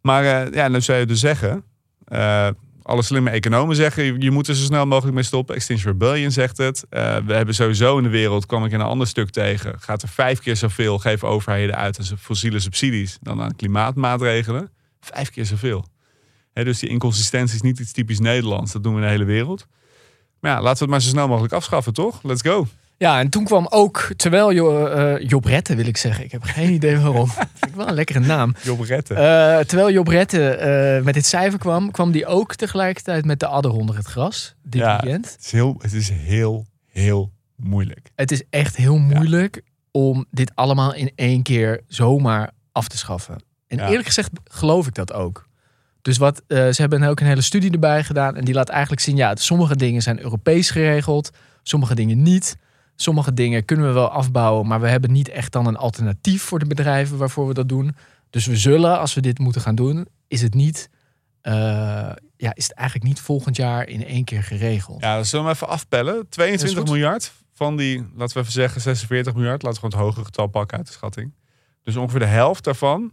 [0.00, 1.64] Maar eh, ja, dan zou je dus zeggen,
[2.04, 2.48] eh,
[2.82, 5.54] alle slimme economen zeggen, je, moet er zo snel mogelijk mee stoppen.
[5.54, 6.84] Extinction Rebellion zegt het.
[6.88, 10.02] Eh, we hebben sowieso in de wereld, kwam ik in een ander stuk tegen, gaat
[10.02, 14.70] er vijf keer zoveel geven overheden uit aan fossiele subsidies dan aan klimaatmaatregelen.
[15.00, 15.86] Vijf keer zoveel.
[16.52, 18.72] Hè, dus die inconsistentie is niet iets typisch Nederlands.
[18.72, 19.66] Dat doen we in de hele wereld.
[20.40, 22.22] Maar ja, laten we het maar zo snel mogelijk afschaffen, toch?
[22.22, 22.66] Let's go.
[23.02, 26.24] Ja, en toen kwam ook, terwijl jo, eh, Job Rette wil ik zeggen.
[26.24, 27.28] Ik heb geen idee waarom.
[27.28, 28.54] Vind ik wel een lekkere naam.
[28.62, 29.16] Job Retten.
[29.16, 33.46] Eh, terwijl Job Rette eh, met dit cijfer kwam, kwam die ook tegelijkertijd met de
[33.46, 34.54] adder onder het gras.
[34.62, 35.00] Dit Ja.
[35.00, 35.24] weekend.
[35.32, 38.10] het, is heel, het is heel, heel moeilijk.
[38.14, 43.42] Het is echt heel moeilijk om dit allemaal in één keer zomaar af te schaffen.
[43.68, 43.88] En Ja.
[43.88, 45.48] eerlijk gezegd geloof ik dat ook.
[46.02, 48.36] Dus wat, eh, ze hebben ook een hele studie erbij gedaan.
[48.36, 51.30] En die laat eigenlijk zien, ja, sommige dingen zijn Europees geregeld.
[51.62, 52.56] Sommige dingen niet.
[53.02, 54.66] Sommige dingen kunnen we wel afbouwen.
[54.66, 57.96] Maar we hebben niet echt dan een alternatief voor de bedrijven waarvoor we dat doen.
[58.30, 60.88] Dus we zullen, als we dit moeten gaan doen, is het niet...
[61.40, 61.52] eh,
[62.36, 65.00] ja, is het eigenlijk niet volgend jaar in één keer geregeld.
[65.00, 66.28] Ja, dat zullen we even afpellen.
[66.28, 66.88] 22 goed.
[66.90, 69.62] miljard van die, laten we even zeggen, 46 miljard.
[69.62, 71.34] Laten we gewoon het hogere getal pakken uit de schatting.
[71.82, 73.12] Dus ongeveer de helft daarvan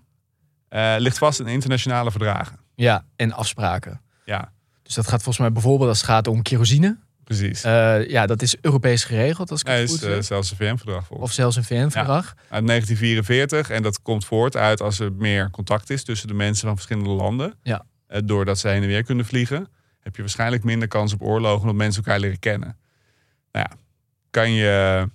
[0.70, 2.60] eh, ligt vast in internationale verdragen.
[2.76, 4.02] Ja, en afspraken.
[4.26, 4.52] Ja,
[4.84, 6.98] Dus dat gaat volgens mij bijvoorbeeld als het gaat om kerosine.
[7.30, 7.66] Precies.
[7.66, 9.52] Uh, ja, dat is Europees geregeld.
[9.52, 11.10] Als ik het goed is uh, zelfs een VN-verdrag.
[11.10, 12.26] Of zelfs een VN-verdrag.
[12.26, 13.70] Ja, uit 1944.
[13.70, 17.10] En dat komt voort uit als er meer contact is tussen de mensen van verschillende
[17.10, 17.54] landen.
[17.64, 17.86] Ja.
[18.10, 19.68] Uh, doordat ze heen en weer kunnen vliegen.
[20.00, 22.78] Heb je waarschijnlijk minder kans op oorlogen omdat mensen elkaar leren kennen.
[23.52, 23.78] Nou ja,
[24.30, 25.08] kan je,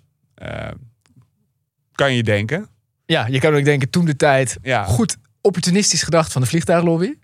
[1.92, 2.68] kan je denken.
[3.07, 4.59] Ja, je kan ook denken toen de tijd.
[4.62, 4.85] Ja.
[4.85, 7.14] Goed opportunistisch gedacht van de vliegtuiglobby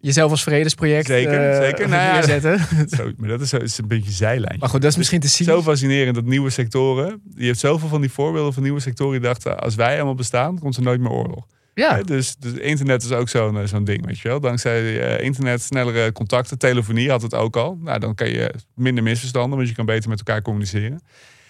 [0.00, 1.88] jezelf als vredesproject zeker, uh, zeker.
[1.88, 2.58] Nou, neerzetten.
[2.96, 4.58] Zo, maar dat is, zo, is een beetje zijlijn.
[4.58, 5.46] Maar goed, dat is misschien te zien.
[5.46, 7.22] Zo fascinerend dat nieuwe sectoren.
[7.36, 10.58] Je hebt zoveel van die voorbeelden van nieuwe sectoren die dachten: als wij allemaal bestaan,
[10.58, 11.46] komt er nooit meer oorlog.
[11.74, 12.02] Ja.
[12.02, 14.40] dus, dus internet is ook zo'n zo'n ding, weet je wel.
[14.40, 17.78] Dankzij uh, internet, snellere contacten, telefonie had het ook al.
[17.82, 21.00] Nou, dan kan je minder misverstanden, want je kan beter met elkaar communiceren.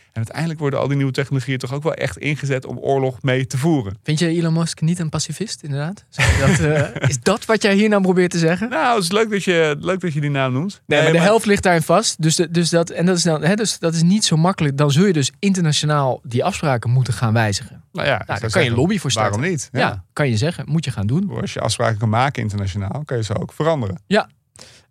[0.09, 3.47] En uiteindelijk worden al die nieuwe technologieën toch ook wel echt ingezet om oorlog mee
[3.47, 3.99] te voeren.
[4.03, 6.05] Vind je Elon Musk niet een pacifist, inderdaad?
[6.40, 8.68] Dat, uh, is dat wat jij hier nou probeert te zeggen?
[8.68, 10.83] Nou, het is leuk dat je, leuk dat je die naam noemt.
[10.87, 12.23] Nee, maar de helft ligt daarin vast.
[12.23, 14.77] Dus, de, dus, dat, en dat, is dan, hè, dus dat is niet zo makkelijk.
[14.77, 17.83] Dan zul je dus internationaal die afspraken moeten gaan wijzigen.
[17.92, 19.33] Nou ja, nou, daar kan je lobby voor starten.
[19.33, 19.68] Waarom niet?
[19.73, 19.81] Ja.
[19.81, 20.64] ja, kan je zeggen.
[20.68, 21.31] Moet je gaan doen.
[21.40, 24.01] Als je afspraken kan maken internationaal, kan je ze ook veranderen.
[24.07, 24.29] Ja,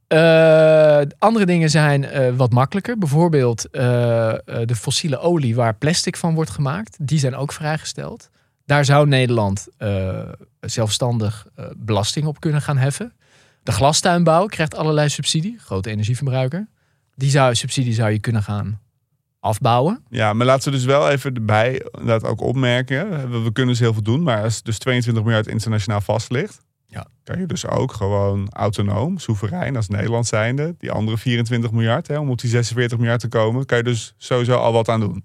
[0.07, 2.97] uh, andere dingen zijn uh, wat makkelijker.
[2.97, 3.81] Bijvoorbeeld uh,
[4.65, 6.97] de fossiele olie waar plastic van wordt gemaakt.
[7.01, 8.29] Die zijn ook vrijgesteld.
[8.65, 9.67] Daar zou Nederland
[10.59, 13.13] zelfstandig belasting op kunnen gaan heffen.
[13.63, 15.57] De glastuinbouw krijgt allerlei subsidie.
[15.59, 16.67] Grote energieverbruiker.
[17.15, 18.81] Die zou, subsidie zou je kunnen gaan
[19.39, 20.03] afbouwen.
[20.09, 23.31] Ja, maar laten we dus wel even erbij dat ook opmerken.
[23.31, 24.23] We, we kunnen dus heel veel doen.
[24.23, 27.07] Maar als dus 22 miljard internationaal vast ligt ja.
[27.23, 32.19] kan je dus ook gewoon autonoom, soeverein als Nederland zijnde, die andere 24 miljard, hè,
[32.19, 35.23] om op die 46 miljard te komen, kan je dus sowieso al wat aan doen.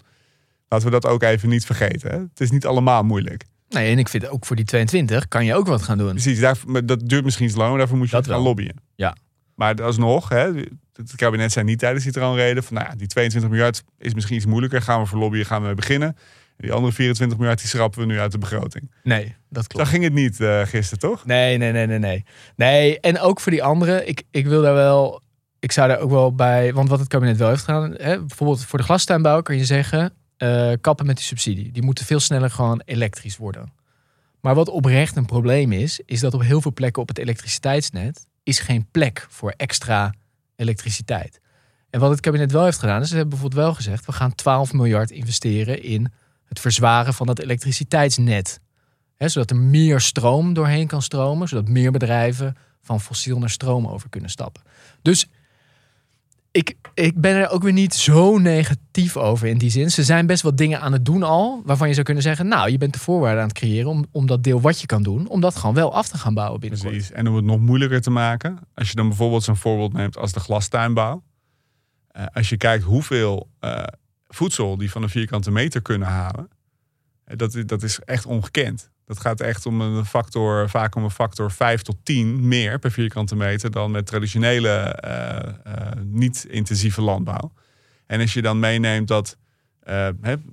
[0.67, 2.11] Laten we dat ook even niet vergeten.
[2.11, 2.17] Hè.
[2.17, 3.45] Het is niet allemaal moeilijk.
[3.69, 6.09] Nee, en ik vind ook voor die 22 kan je ook wat gaan doen.
[6.09, 8.75] Precies, daar, dat duurt misschien iets langer, daarvoor moet je dat gaan lobbyen.
[8.95, 9.15] Ja.
[9.55, 10.51] Maar alsnog, hè,
[10.93, 14.35] het kabinet zei niet tijdens die troonrede van, nou ja, die 22 miljard is misschien
[14.35, 16.17] iets moeilijker, gaan we voor lobbyen, gaan we mee beginnen.
[16.63, 18.91] Die andere 24 miljard die schrappen we nu uit de begroting.
[19.03, 19.85] Nee, dat klopt.
[19.85, 21.25] Zo ging het niet uh, gisteren, toch?
[21.25, 22.25] Nee, nee, nee, nee, nee.
[22.55, 24.07] Nee, en ook voor die anderen.
[24.07, 25.21] Ik, ik wil daar wel...
[25.59, 26.73] Ik zou daar ook wel bij...
[26.73, 27.93] Want wat het kabinet wel heeft gedaan...
[27.97, 30.13] Hè, bijvoorbeeld voor de glastuinbouw kan je zeggen...
[30.37, 31.71] Uh, kappen met die subsidie.
[31.71, 33.73] Die moeten veel sneller gewoon elektrisch worden.
[34.41, 35.99] Maar wat oprecht een probleem is...
[36.05, 38.25] is dat op heel veel plekken op het elektriciteitsnet...
[38.43, 40.13] is geen plek voor extra
[40.55, 41.39] elektriciteit.
[41.89, 43.01] En wat het kabinet wel heeft gedaan...
[43.01, 44.05] is ze hebben bijvoorbeeld wel gezegd...
[44.05, 46.11] we gaan 12 miljard investeren in
[46.53, 48.59] het verzwaren van dat elektriciteitsnet.
[49.17, 54.09] zodat er meer stroom doorheen kan stromen, zodat meer bedrijven van fossiel naar stroom over
[54.09, 54.61] kunnen stappen.
[55.01, 55.27] Dus
[56.51, 59.91] ik, ik ben er ook weer niet zo negatief over in die zin.
[59.91, 62.71] Ze zijn best wat dingen aan het doen al, waarvan je zou kunnen zeggen, nou,
[62.71, 65.27] je bent de voorwaarden aan het creëren om, om dat deel wat je kan doen,
[65.27, 66.91] om dat gewoon wel af te gaan bouwen binnenkort.
[66.91, 67.11] Precies.
[67.11, 70.31] En om het nog moeilijker te maken, als je dan bijvoorbeeld zo'n voorbeeld neemt als
[70.31, 71.23] de glastuinbouw.
[72.17, 73.83] Uh, als je kijkt hoeveel uh,
[74.35, 76.49] voedsel die van een vierkante meter kunnen halen.
[77.25, 78.91] Dat, dat is echt ongekend.
[79.05, 82.91] Dat gaat echt om een factor, vaak om een factor 5 tot 10 meer per
[82.91, 87.53] vierkante meter dan met traditionele uh, uh, niet-intensieve landbouw.
[88.05, 89.37] En als je dan meeneemt dat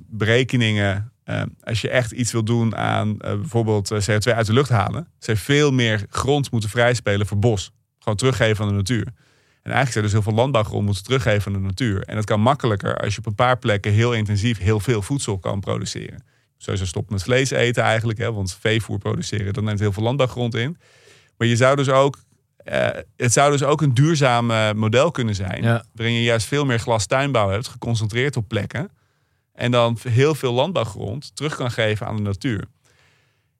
[0.08, 1.12] berekeningen,
[1.60, 5.72] als je echt iets wil doen aan bijvoorbeeld CO2 uit de lucht halen, ze veel
[5.72, 7.72] meer grond moeten vrijspelen voor bos.
[7.98, 9.12] Gewoon teruggeven aan de natuur.
[9.62, 12.02] En eigenlijk zou dus heel veel landbouwgrond moeten teruggeven aan de natuur.
[12.02, 15.38] En dat kan makkelijker als je op een paar plekken heel intensief heel veel voedsel
[15.38, 16.24] kan produceren.
[16.56, 20.54] Sowieso stoppen met vlees eten eigenlijk, hè, want veevoer produceren, dat neemt heel veel landbouwgrond
[20.54, 20.76] in.
[21.36, 22.18] Maar je zou dus ook,
[22.64, 25.84] uh, het zou dus ook een duurzaam uh, model kunnen zijn, ja.
[25.92, 28.90] waarin je juist veel meer glastuinbouw hebt, geconcentreerd op plekken.
[29.52, 32.64] En dan heel veel landbouwgrond terug kan geven aan de natuur.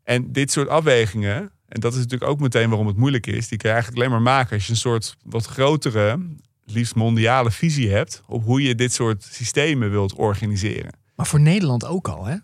[0.04, 3.48] En dit soort afwegingen, en dat is natuurlijk ook meteen waarom het moeilijk is.
[3.48, 6.18] Die kan je eigenlijk alleen maar maken als je een soort wat grotere,
[6.64, 10.92] liefst mondiale visie hebt op hoe je dit soort systemen wilt organiseren.
[11.16, 12.36] Maar voor Nederland ook al, hè?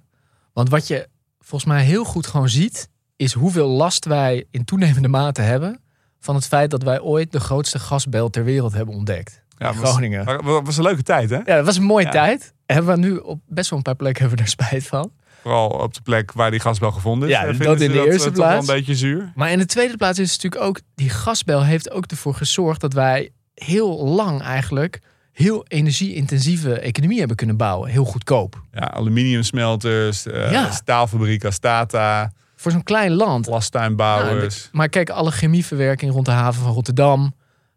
[0.53, 1.09] Want wat je
[1.39, 5.81] volgens mij heel goed gewoon ziet, is hoeveel last wij in toenemende mate hebben
[6.21, 9.45] van het feit dat wij ooit de grootste gasbel ter wereld hebben ontdekt.
[9.59, 10.25] Ja, in Groningen.
[10.25, 11.37] Was, was, was een leuke tijd, hè?
[11.37, 12.11] Ja, dat was een mooie ja.
[12.11, 12.55] tijd.
[12.67, 15.12] Hebben we nu op best wel een paar plekken hebben we er spijt van.
[15.46, 17.35] Vooral op de plek waar die gasbel gevonden is.
[17.35, 18.66] Ja, dat in de dat, eerste dat plaats.
[18.66, 19.32] Wel een beetje zuur.
[19.35, 20.80] Maar in de tweede plaats is het natuurlijk ook...
[20.94, 25.00] die gasbel heeft ook ervoor gezorgd dat wij heel lang eigenlijk...
[25.32, 27.90] heel energie-intensieve economie hebben kunnen bouwen.
[27.90, 28.61] Heel goedkoop.
[28.72, 30.70] Ja, aluminiumsmelters, uh, Ja.
[30.70, 33.46] staalfabriek als Tata, Voor zo'n klein land.
[33.46, 34.56] glastuinbouwers.
[34.56, 37.35] Nou, maar kijk, alle chemieverwerking rond de haven van Rotterdam...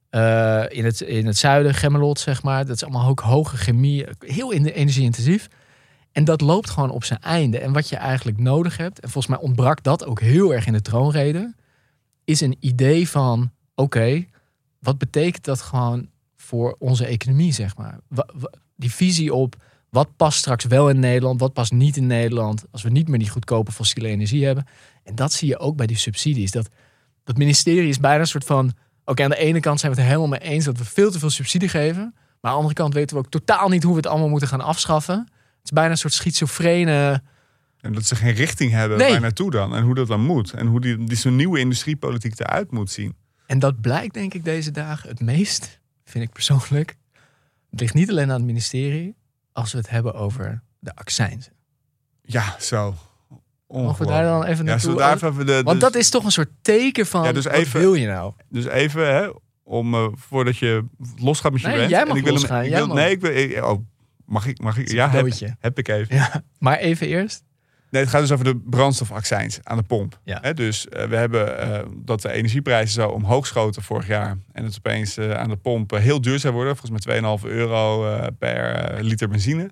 [0.10, 2.66] eh, in, het, in het zuiden, Gemmelot, zeg maar.
[2.66, 4.06] Dat is allemaal ook hoge chemie.
[4.20, 5.48] Heel in- energie-intensief.
[6.20, 7.60] En dat loopt gewoon op zijn einde.
[7.60, 10.74] En wat je eigenlijk nodig hebt, en volgens mij ontbrak dat ook heel erg in
[10.74, 11.54] de troonrede,
[12.24, 14.26] is een idee van: oké,
[14.80, 18.00] wat betekent dat gewoon voor onze economie, zeg maar?
[18.76, 19.56] Die visie op
[19.90, 23.20] wat past straks wel in Nederland, wat past niet in Nederland, als we niet meer
[23.20, 24.68] die goedkope fossiele energie hebben.
[25.04, 26.52] En dat zie je ook bij die subsidies.
[26.52, 26.70] Dat,
[27.24, 28.74] dat ministerie is bijna een soort van,
[29.06, 31.20] oké, aan de ene kant zijn we het helemaal mee eens dat we veel te
[31.20, 33.98] veel subsidie geven, maar aan de andere kant weten we ook totaal niet hoe we
[33.98, 35.28] het allemaal moeten gaan afschaffen.
[35.70, 37.22] Is bijna een soort schizofrene.
[37.82, 39.12] En dat ze geen richting hebben Nee.
[39.12, 39.76] waar naartoe dan.
[39.76, 40.54] En hoe dat dan moet.
[40.54, 43.16] En hoe die, die zo'n nieuwe industriepolitiek eruit moet zien.
[43.46, 46.96] En dat blijkt denk ik deze dagen het meest, vind ik persoonlijk.
[47.70, 49.16] Het ligt niet alleen aan het ministerie,
[49.52, 51.54] als we het hebben over de accijnzen.
[52.22, 52.96] Ja, zo.
[53.68, 54.92] Mogen we daar dan even Ja, naartoe?
[54.92, 57.44] zo daar even de, Want dus- dat is toch een soort teken van, Ja, dus
[57.44, 58.34] wat even- wil je nou?
[58.50, 59.30] Dus even, hè,
[59.64, 60.86] om eh, voordat je
[61.18, 63.22] losgaat met je Nee, jij En mag ik wil hem- losgaan, ik wil, nee, ik
[63.22, 63.86] wil, ik- oh,
[64.30, 64.62] mag ik?
[64.62, 64.92] Mag ik?
[64.92, 65.28] Ja, heb,
[65.60, 66.16] heb ik even.
[66.16, 67.44] Ja, maar even eerst.
[67.90, 70.20] Nee, het gaat dus over de brandstofaccijns aan de pomp.
[70.24, 70.40] Ja.
[70.42, 74.38] Hè, dus eh, we hebben eh, dat de energieprijzen zo omhoog schoten vorig jaar.
[74.52, 76.78] En het opeens eh, aan de pomp heel duur zou worden.
[76.78, 79.70] Volgens mij 2,5 euro eh, per liter benzine.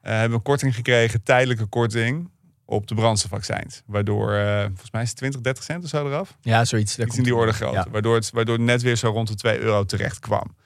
[0.00, 2.30] Eh, hebben we een korting gekregen, tijdelijke korting
[2.64, 3.82] op de brandstofaccijns.
[3.86, 6.36] Waardoor, eh, volgens mij is het 20, 30 cent of zo eraf.
[6.40, 6.98] Ja, zoiets.
[6.98, 7.74] Iets in die orde groot.
[7.74, 7.86] Ja.
[7.90, 10.56] Waardoor, het, waardoor het net weer zo rond de 2 euro terecht kwam.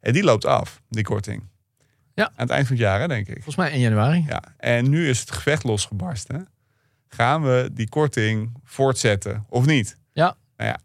[0.00, 1.50] En die loopt af, die korting.
[2.14, 2.24] Ja.
[2.24, 3.34] Aan het eind van het jaar, hè, denk ik.
[3.34, 4.24] Volgens mij in januari.
[4.28, 4.42] Ja.
[4.56, 6.48] En nu is het gevecht losgebarsten.
[7.08, 9.98] Gaan we die korting voortzetten of niet?
[10.12, 10.36] Ja.
[10.56, 10.78] Nou ja,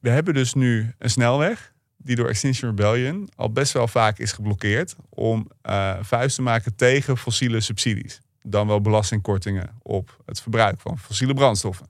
[0.00, 4.32] we hebben dus nu een snelweg die door Extinction Rebellion al best wel vaak is
[4.32, 8.20] geblokkeerd om eh vuist te maken tegen fossiele subsidies.
[8.42, 11.86] Dan wel belastingkortingen op het verbruik van fossiele brandstoffen.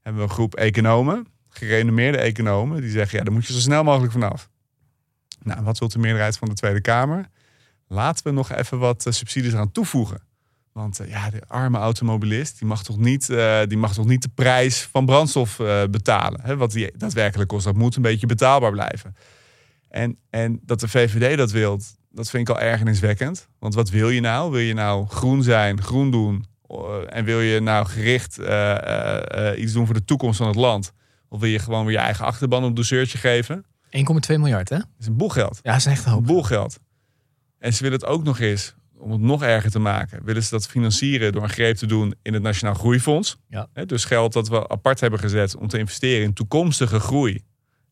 [0.00, 3.84] Hebben we een groep economen, gerenommeerde economen, die zeggen ja, daar moet je zo snel
[3.84, 4.48] mogelijk vanaf.
[5.42, 7.28] Nou, wat wil de meerderheid van de Tweede Kamer?
[7.92, 10.22] Laten we nog even wat eh, subsidies aan toevoegen.
[10.72, 14.22] Want eh, ja, de arme automobilist die mag toch niet, eh, die mag toch niet
[14.22, 15.56] de prijs van brandstof
[15.90, 16.40] betalen.
[16.42, 16.56] Hè?
[16.56, 19.16] Wat die daadwerkelijk kost, dat moet een beetje betaalbaar blijven.
[19.88, 23.48] En, en dat de VVD dat wil, dat vind ik al ergerniswekkend.
[23.58, 24.50] Want wat wil je nou?
[24.50, 26.48] Wil je nou groen zijn, groen doen?
[27.08, 28.38] en wil je nou gericht
[29.58, 30.92] iets doen voor de toekomst van het land?
[31.28, 33.64] Of wil je gewoon weer je eigen achterban op een douceurtje geven?
[33.84, 33.90] 1,2
[34.28, 34.76] miljard, hè?
[34.76, 35.60] Dat is een boelgeld.
[35.62, 36.26] Ja, dat is echt een Een hoop.
[36.26, 36.78] boelgeld.
[37.60, 40.50] En ze willen het ook nog eens, om het nog erger te maken, willen ze
[40.50, 43.36] dat financieren door een greep te doen in het Nationaal Groeifonds.
[43.48, 43.68] Ja.
[43.86, 47.42] Dus geld dat we apart hebben gezet om te investeren in toekomstige groei.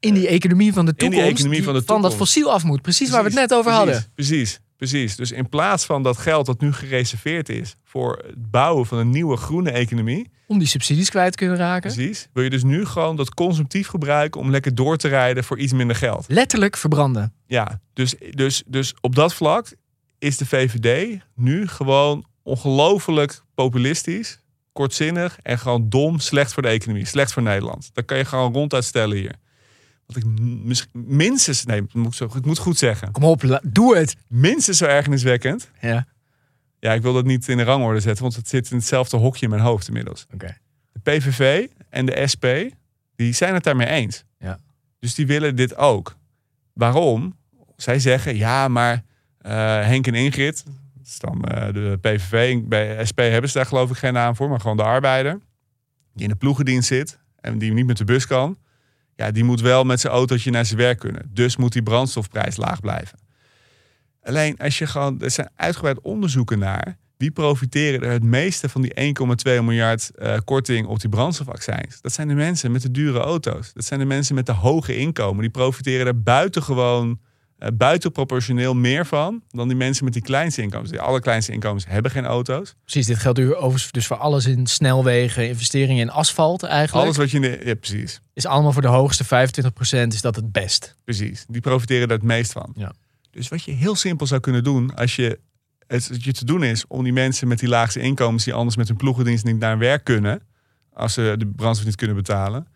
[0.01, 1.33] In die economie van de die toekomst.
[1.33, 2.83] economie van de dat fossiel af moet.
[2.83, 4.13] Precies, waar we het net over precies, hadden.
[4.15, 5.17] Precies, precies.
[5.17, 9.11] Dus in plaats van dat geld dat nu gereserveerd is voor het bouwen van een
[9.11, 11.93] nieuwe groene economie, Om die subsidies kwijt te kunnen raken.
[11.93, 15.59] precies, wil je dus nu gewoon dat consumptief gebruiken om lekker door te rijden voor
[15.59, 16.25] iets minder geld.
[16.29, 17.33] Letterlijk verbranden.
[17.47, 19.67] Ja, dus, dus, dus op dat vlak
[20.19, 24.41] is de VVD nu gewoon ongelooflijk populistisch,
[24.73, 27.91] kortzinnig en gewoon dom, slecht voor de economie, slecht voor Nederland.
[27.93, 29.35] Dat kan je gewoon ronduit stellen hier.
[30.09, 30.25] Wat ik
[30.93, 34.17] minstens, nee, ik moet, zo, ik moet goed zeggen, Kom op, doe het.
[34.29, 35.71] minstens zo ergerniswekkend.
[35.81, 36.07] Ja,
[36.81, 39.45] Ja, ik wil dat niet in de rangorde zetten, want het zit in hetzelfde hokje
[39.45, 40.27] in mijn hoofd inmiddels.
[40.35, 40.57] oké.
[40.93, 42.47] De PVV en de SP,
[43.17, 44.25] die zijn het daarmee eens.
[44.39, 44.59] Ja.
[44.99, 46.17] Dus die willen dit ook.
[46.73, 47.37] Waarom?
[47.77, 49.03] Zij zeggen, ja, maar
[49.39, 49.53] eh,
[49.87, 50.65] Henk en Ingrid,
[50.97, 54.37] dat is dan eh, de PVV, bij SP hebben ze daar geloof ik geen naam
[54.37, 55.41] voor, maar gewoon de arbeider,
[56.15, 58.59] die in de ploegendienst zit en die niet met de bus kan,
[59.19, 61.31] ja, die moet wel met zijn autootje naar zijn werk kunnen.
[61.33, 63.19] Dus moet die brandstofprijs laag blijven.
[64.23, 68.83] Alleen als je gewoon, er zijn uitgebreid onderzoeken naar wie profiteren er het meeste van
[68.83, 69.15] die
[69.49, 72.01] 1,2 miljard eh, korting op die brandstofaccijns?
[72.01, 73.73] Dat zijn de mensen met de dure auto's.
[73.73, 75.41] Dat zijn de mensen met de hoge inkomen.
[75.41, 77.21] Die profiteren er buitengewoon,
[77.59, 80.91] eh buitenproportioneel meer van dan die mensen met die kleinste inkomens.
[80.91, 82.75] Die allerkleinste inkomens hebben geen auto's.
[82.83, 87.05] Precies, dit geldt overigens dus voor alles in snelwegen, investeringen in asfalt eigenlijk.
[87.05, 89.29] Alles wat je in de, ja, precies, Is allemaal voor de hoogste 25%
[90.09, 90.95] is dat het best.
[91.05, 91.45] precies.
[91.49, 92.73] Die profiteren er het meest van.
[92.77, 92.93] Ja.
[93.31, 95.39] Dus wat je heel simpel zou kunnen doen als je
[95.87, 98.89] het je te doen is om die mensen met die laagste inkomens die anders met
[98.89, 100.43] hun ploegendienst niet naar werk kunnen,
[100.93, 102.67] als ze de brandstof niet kunnen betalen,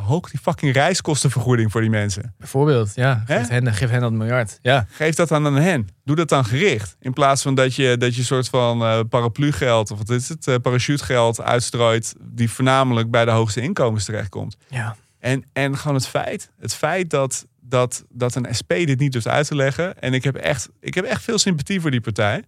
[0.00, 2.34] verhoog die fucking reiskostenvergoeding voor die mensen.
[2.38, 3.22] Bijvoorbeeld, ja.
[3.26, 3.38] Hè?
[3.38, 4.58] Geef hen, geef hen dat miljard.
[4.62, 5.88] Ja, Geef dat dan aan hen.
[6.04, 6.96] Doe dat dan gericht.
[7.00, 10.46] In plaats van dat je, dat je soort van eh paraplugeld of wat is het,
[10.46, 14.56] eh, parachutegeld uitstrooit die voornamelijk bij de hoogste inkomens terechtkomt.
[14.68, 14.96] ja.
[15.18, 19.28] En, en gewoon het feit, het feit dat, dat, dat een SP dit niet durft
[19.28, 20.00] uit te leggen.
[20.00, 22.44] En ik heb, echt, ik heb echt veel sympathie voor die partij.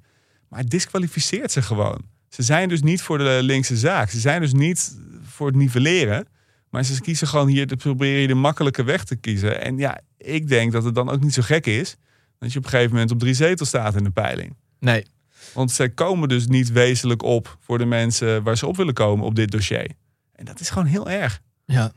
[0.48, 2.00] Maar het disqualificeert ze gewoon.
[2.28, 4.10] Ze zijn dus niet voor de linkse zaak.
[4.10, 6.26] Ze zijn dus niet voor het nivelleren.
[6.72, 9.60] Maar ze kiezen gewoon hier, te proberen de makkelijke weg te kiezen.
[9.60, 11.96] En ja, ik denk dat het dan ook niet zo gek is.
[12.38, 14.56] Dat je op een gegeven moment op drie zetels staat in de peiling.
[14.78, 15.06] Nee,
[15.52, 19.24] Want zij komen dus niet wezenlijk op voor de mensen waar ze op willen komen
[19.24, 19.90] op dit dossier.
[20.32, 21.40] En dat is gewoon heel erg.
[21.64, 21.92] ja.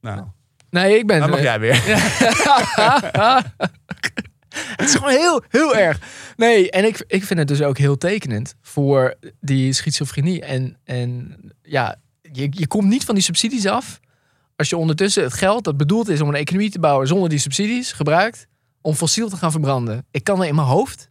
[0.00, 0.24] Nou,
[0.70, 1.20] Nee, ik ben...
[1.20, 1.82] Dan mag jij weer.
[4.76, 6.00] het is gewoon heel, heel erg.
[6.36, 10.42] Nee, en ik, ik vind het dus ook heel tekenend voor die schizofrenie.
[10.42, 11.96] En, en ja,
[12.32, 14.00] je, je komt niet van die subsidies af.
[14.58, 17.38] Als je ondertussen het geld dat bedoeld is om een economie te bouwen zonder die
[17.38, 18.46] subsidies gebruikt
[18.80, 20.06] om fossiel te gaan verbranden.
[20.10, 21.08] Ik kan er in mijn hoofd.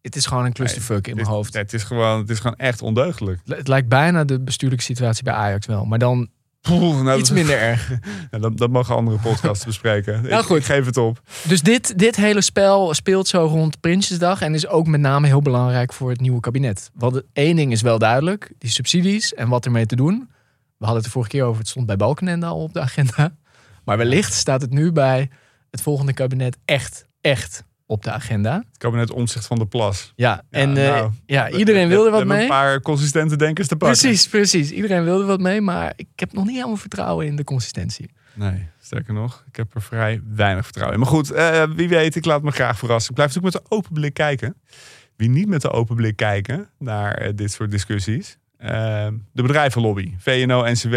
[0.00, 1.54] Het is gewoon een clusterfuck in mijn Het- hoofd.
[1.54, 3.40] Het is, gewoon, het is gewoon echt ondeugelijk.
[3.44, 5.84] Het lijkt bijna de bestuurlijke situatie bij Ajax wel.
[5.84, 6.28] Maar dan
[6.60, 7.90] Poeh, nou, iets minder erg.
[8.30, 10.22] ja, dat, dat mogen andere podcasts bespreken.
[10.22, 10.56] Nou, Ik- goed.
[10.58, 11.20] Ik geef het op.
[11.48, 14.40] Dus dit, dit hele spel speelt zo rond Prinsjesdag.
[14.42, 16.90] En is ook met name heel belangrijk voor het nieuwe kabinet.
[16.94, 18.52] Want één ding is wel duidelijk.
[18.58, 20.30] Die subsidies en wat ermee te doen.
[20.82, 21.60] We hadden het de vorige keer over.
[21.60, 23.36] Het stond bij Balkenende al op de agenda.
[23.84, 25.30] Maar wellicht staat het nu bij
[25.70, 28.54] het volgende kabinet echt, echt op de agenda.
[28.54, 30.12] Het kabinet omzicht van de plas.
[30.16, 32.42] Ja, en eh, nou, ja, iedereen wilde wat mee.
[32.42, 33.98] een paar consistente denkers te pakken.
[33.98, 34.70] Precies, precies.
[34.70, 35.60] Iedereen wilde wat mee.
[35.60, 38.10] Maar ik heb nog niet helemaal vertrouwen in de consistentie.
[38.34, 41.02] Nee, sterker nog, ik heb er vrij weinig vertrouwen in.
[41.04, 43.10] Maar goed, eh, wie weet, ik laat me graag verrassen.
[43.10, 44.56] Ik blijf natuurlijk met de open blik kijken.
[45.16, 48.38] Wie niet met de open blik kijken naar eh, dit soort discussies.
[48.62, 50.96] Eh, de bedrijvenlobby, VNO, NCW.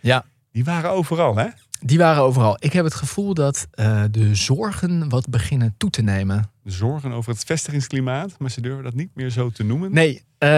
[0.00, 0.24] Ja.
[0.52, 1.46] Die waren overal, hè?
[1.80, 2.56] Die waren overal.
[2.58, 6.50] Ik heb het gevoel dat eh, de zorgen wat beginnen toe te nemen.
[6.62, 9.92] De zorgen over het vestigingsklimaat, maar ze durven dat niet meer zo te noemen.
[9.92, 10.48] Nee, eh,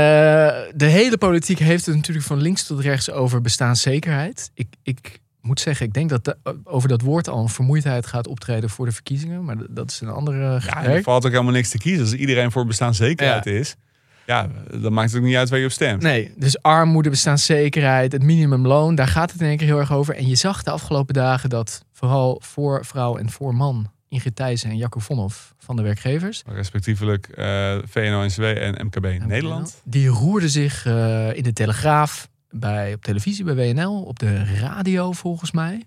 [0.74, 4.50] de hele politiek heeft het natuurlijk van links tot rechts over bestaanszekerheid.
[4.55, 8.26] Ik, ik moet zeggen, ik denk dat de- over dat woord al een vermoeidheid gaat
[8.26, 9.44] optreden voor de verkiezingen.
[9.44, 12.00] Maar dat is een andere Ja, er valt ook helemaal niks te kiezen.
[12.02, 13.76] Als iedereen voor bestaanszekerheid is,
[14.27, 14.49] ja,
[14.81, 16.03] dan maakt het ook niet uit waar je op stemt.
[16.03, 20.16] Nee, dus armoede, bestaanszekerheid, het minimumloon, daar gaat het in één keer heel erg over.
[20.16, 24.70] En je zag de afgelopen dagen dat vooral voor vrouw en voor man Ingrid Thijssen
[24.70, 29.81] en Jacco Vonhoff van de werkgevers, Respectievelijk eh, VNO, NCW en MKB Nederland.
[29.85, 35.12] die roerden zich eh, in de Telegraaf, bij, op televisie bij WNL, op de radio
[35.12, 35.83] volgens mij.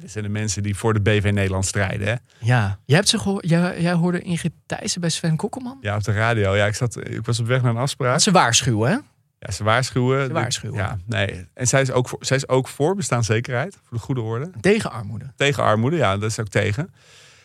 [0.00, 2.14] Dit zijn de mensen die voor de BV Nederland strijden, hè?
[2.38, 5.78] Ja, jij, hebt ze jij, jij hoorde Ingrid Thijssen bij Sven Kokkelman?
[5.80, 6.56] Ja, op de radio.
[6.56, 8.12] Ja, ik, zat, ik was op weg naar een afspraak.
[8.12, 8.96] Dat ze waarschuwen, hè?
[9.38, 10.26] Ja, ze waarschuwen.
[10.26, 10.76] Ze waarschuwen.
[10.76, 11.46] Ja, nee.
[11.54, 14.50] En zij is, ook voor, zij is ook voor bestaanszekerheid, voor de goede orde.
[14.60, 15.32] Tegen armoede.
[15.36, 16.92] Tegen armoede, ja, dat is ook tegen.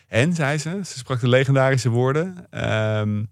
[0.07, 2.47] En, zei ze, ze sprak de legendarische woorden...
[2.49, 3.23] ehm,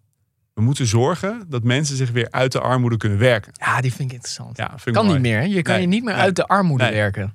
[0.53, 3.51] we moeten zorgen dat mensen zich weer uit de armoede kunnen werken.
[3.53, 4.57] Ja, die vind ik interessant.
[4.57, 5.20] Ja, vind ik kan mooi.
[5.20, 5.39] niet meer.
[5.39, 5.45] hè?
[5.45, 6.93] Je kan Nee, je niet meer nee, uit de armoede nee.
[6.93, 7.34] werken.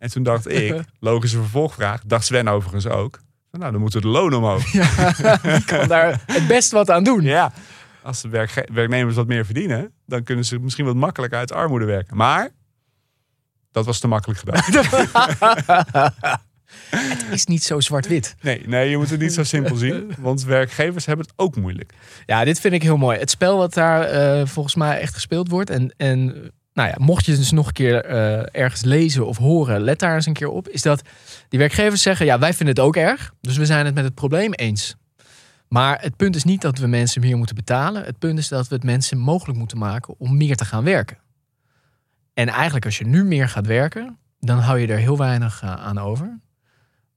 [0.00, 3.20] En toen dacht ik, logische vervolgvraag, dacht Sven overigens ook...
[3.52, 4.70] Nou, dan moeten de loon omhoog.
[5.42, 7.22] Die kan daar het best wat aan doen.
[7.22, 7.52] Ja,
[8.02, 12.16] als de werknemers wat meer verdienen, dan kunnen ze misschien wat makkelijker uit armoede werken.
[12.16, 12.50] Maar
[13.72, 14.62] dat was te makkelijk gedaan.
[16.90, 18.34] Het is niet zo zwart-wit.
[18.40, 21.92] Nee, nee, je moet het niet zo simpel zien, want werkgevers hebben het ook moeilijk.
[22.26, 23.18] Ja, dit vind ik heel mooi.
[23.18, 25.70] Het spel wat daar eh, volgens mij echt gespeeld wordt.
[25.70, 29.80] En, en nou ja, mocht je dus nog een keer eh, ergens lezen of horen,
[29.80, 30.68] let daar eens een keer op.
[30.68, 31.02] Is dat
[31.48, 33.32] die werkgevers zeggen, ja, wij vinden het ook erg.
[33.40, 34.94] Dus we zijn het met het probleem eens.
[35.68, 38.04] Maar het punt is niet dat we mensen meer moeten betalen.
[38.04, 41.18] Het punt is dat we het mensen mogelijk moeten maken om meer te gaan werken.
[42.34, 45.74] En eigenlijk als je nu meer gaat werken, dan hou je er heel weinig eh,
[45.74, 46.40] aan over.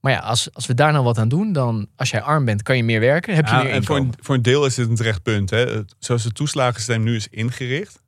[0.00, 2.62] Maar ja, als, als we daar nou wat aan doen, dan als jij arm bent,
[2.62, 3.34] kan je meer werken.
[3.34, 5.50] Heb je Ja, meer en voor een, voor een deel is dit een terecht punt.
[5.50, 5.58] Hè.
[5.58, 8.02] Het- Zoals het toeslagensysteem nu is ingericht,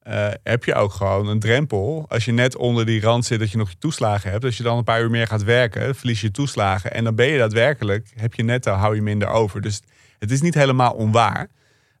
[0.00, 2.04] eh, heb je ook gewoon een drempel.
[2.08, 4.44] Als je net onder die rand zit dat je nog je toeslagen hebt.
[4.44, 6.92] Als je dan een paar uur meer gaat werken, verlies je toeslagen.
[6.92, 9.60] En dan ben je daadwerkelijk, heb je netto, hou je minder over.
[9.60, 9.80] Dus
[10.18, 11.48] het is niet helemaal onwaar.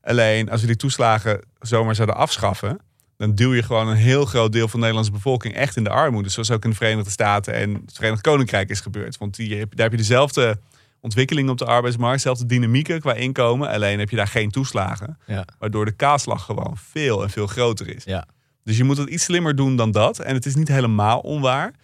[0.02, 2.78] Alleen als we die toeslagen zomaar zouden afschaffen,
[3.16, 5.90] dan duw je gewoon een heel groot deel van de Nederlandse bevolking echt in de
[5.90, 6.28] armoede.
[6.28, 9.18] Zoals ook in de Verenigde Staten en het Verenigd Koninkrijk is gebeurd.
[9.18, 10.58] Want die, daar heb je dezelfde
[11.00, 13.68] ontwikkeling op de arbeidsmarkt, dezelfde dynamieken qua inkomen.
[13.68, 15.18] Alleen heb je daar geen toeslagen.
[15.26, 15.44] Ja.
[15.58, 18.04] Waardoor de kaaslag gewoon veel en veel groter is.
[18.04, 18.26] Ja.
[18.64, 20.18] Dus je moet het iets slimmer doen dan dat.
[20.18, 21.74] En het is niet helemaal onwaar.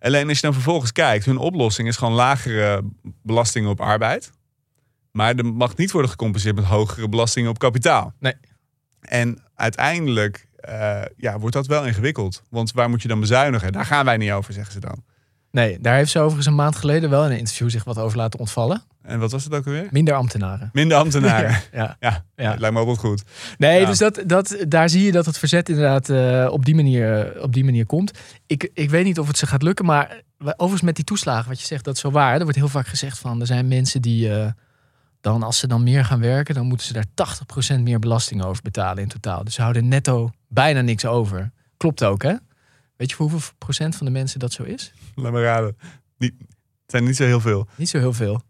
[0.00, 2.82] Alleen als je dan vervolgens kijkt, hun oplossing is gewoon lagere
[3.22, 4.30] belastingen op arbeid.
[5.12, 8.12] Maar er mag niet worden gecompenseerd met hogere belastingen op kapitaal.
[8.18, 8.34] Nee.
[9.00, 12.42] En uiteindelijk eh, ja, wordt dat wel ingewikkeld.
[12.50, 13.72] Want waar moet je dan bezuinigen?
[13.72, 15.04] Daar gaan wij niet over, zeggen ze dan.
[15.58, 18.16] Nee, daar heeft ze overigens een maand geleden wel in een interview zich wat over
[18.16, 18.82] laten ontvallen.
[19.02, 19.86] En wat was het ook alweer?
[19.90, 20.70] Minder ambtenaren.
[20.72, 21.50] Minder ambtenaren.
[21.72, 22.24] Ja, Ja.
[22.36, 23.22] ja, lijkt me ook wel goed.
[23.58, 23.86] Nee, Ja.
[23.86, 27.52] dus dat, dat, daar zie je dat het verzet inderdaad eh, op, die manier, op
[27.52, 28.18] die manier komt.
[28.46, 31.60] Ik, ik weet niet of het ze gaat lukken, maar overigens met die toeslagen, wat
[31.60, 32.34] je zegt, dat is zo waar.
[32.36, 34.46] Er wordt heel vaak gezegd van, er zijn mensen die eh,
[35.20, 38.62] dan, als ze dan meer gaan werken, dan moeten ze daar 80% meer belasting over
[38.62, 39.44] betalen in totaal.
[39.44, 41.50] Dus ze houden netto bijna niks over.
[41.76, 42.34] Klopt ook, hè?
[42.98, 44.92] Weet je voor hoeveel procent van de mensen dat zo is?
[45.14, 45.76] Laat me raden.
[46.16, 46.48] Niet, het
[46.86, 47.68] zijn niet zo heel veel.
[47.76, 48.42] Niet zo heel veel.
[48.42, 48.46] 2%.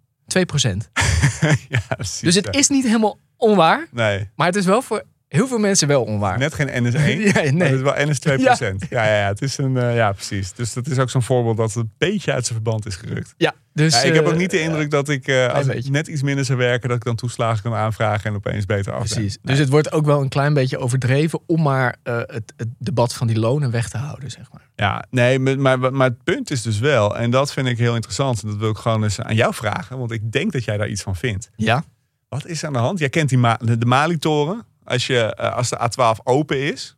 [1.69, 2.21] ja, precies.
[2.21, 2.53] Dus het ja.
[2.53, 3.89] is niet helemaal onwaar.
[3.91, 4.31] Nee.
[4.37, 6.39] Maar het is wel voor heel veel mensen wel onwaar.
[6.39, 6.93] Net geen NS1,
[7.35, 7.68] Ja, maar nee.
[7.68, 8.89] het is wel NS2%.
[8.91, 10.53] Ja, ja, ja, het is een, eh, ja, precies.
[10.53, 13.35] Dus dat is ook zo'n voorbeeld dat het een beetje uit zijn verband is gerukt.
[13.37, 15.89] Ja, dus, Ja, ik heb eh, ook niet de indruk dat ik, eh, als ik
[15.91, 18.99] net iets minder zou werken, dat ik dan toeslagen kan aanvragen en opeens beter af.
[18.99, 19.39] Precies.
[19.43, 23.14] Dus het wordt ook wel een klein beetje overdreven om maar eh, het, het debat
[23.14, 24.68] van die lonen weg te houden, zeg maar.
[24.76, 27.95] Ja, nee, maar, maar, maar het punt is dus wel, en dat vind ik heel
[27.95, 30.76] interessant, en dat wil ik gewoon eens aan jou vragen, want ik denk dat jij
[30.76, 31.51] daar iets van vindt.
[31.57, 31.85] Ja.
[32.29, 32.99] Wat is aan de hand?
[32.99, 34.64] Jij kent die Ma- de Mali-toren.
[34.89, 36.97] Als, je, eh, als de A12 open is,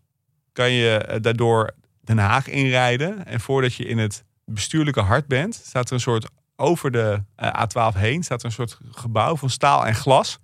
[0.53, 1.71] kan je eh, daardoor
[2.01, 3.27] Den Haag inrijden.
[3.27, 7.63] En voordat je in het bestuurlijke hart bent, staat er een soort over de eh,
[7.63, 10.39] A12 heen, staat er een soort gebouw van staal en glas.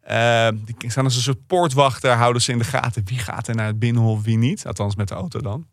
[0.00, 3.04] Eh, die staan als een soort poortwachter, houden ze in de gaten.
[3.04, 4.66] Wie gaat er naar het binnenhof, wie niet?
[4.66, 5.66] Althans met de auto dan.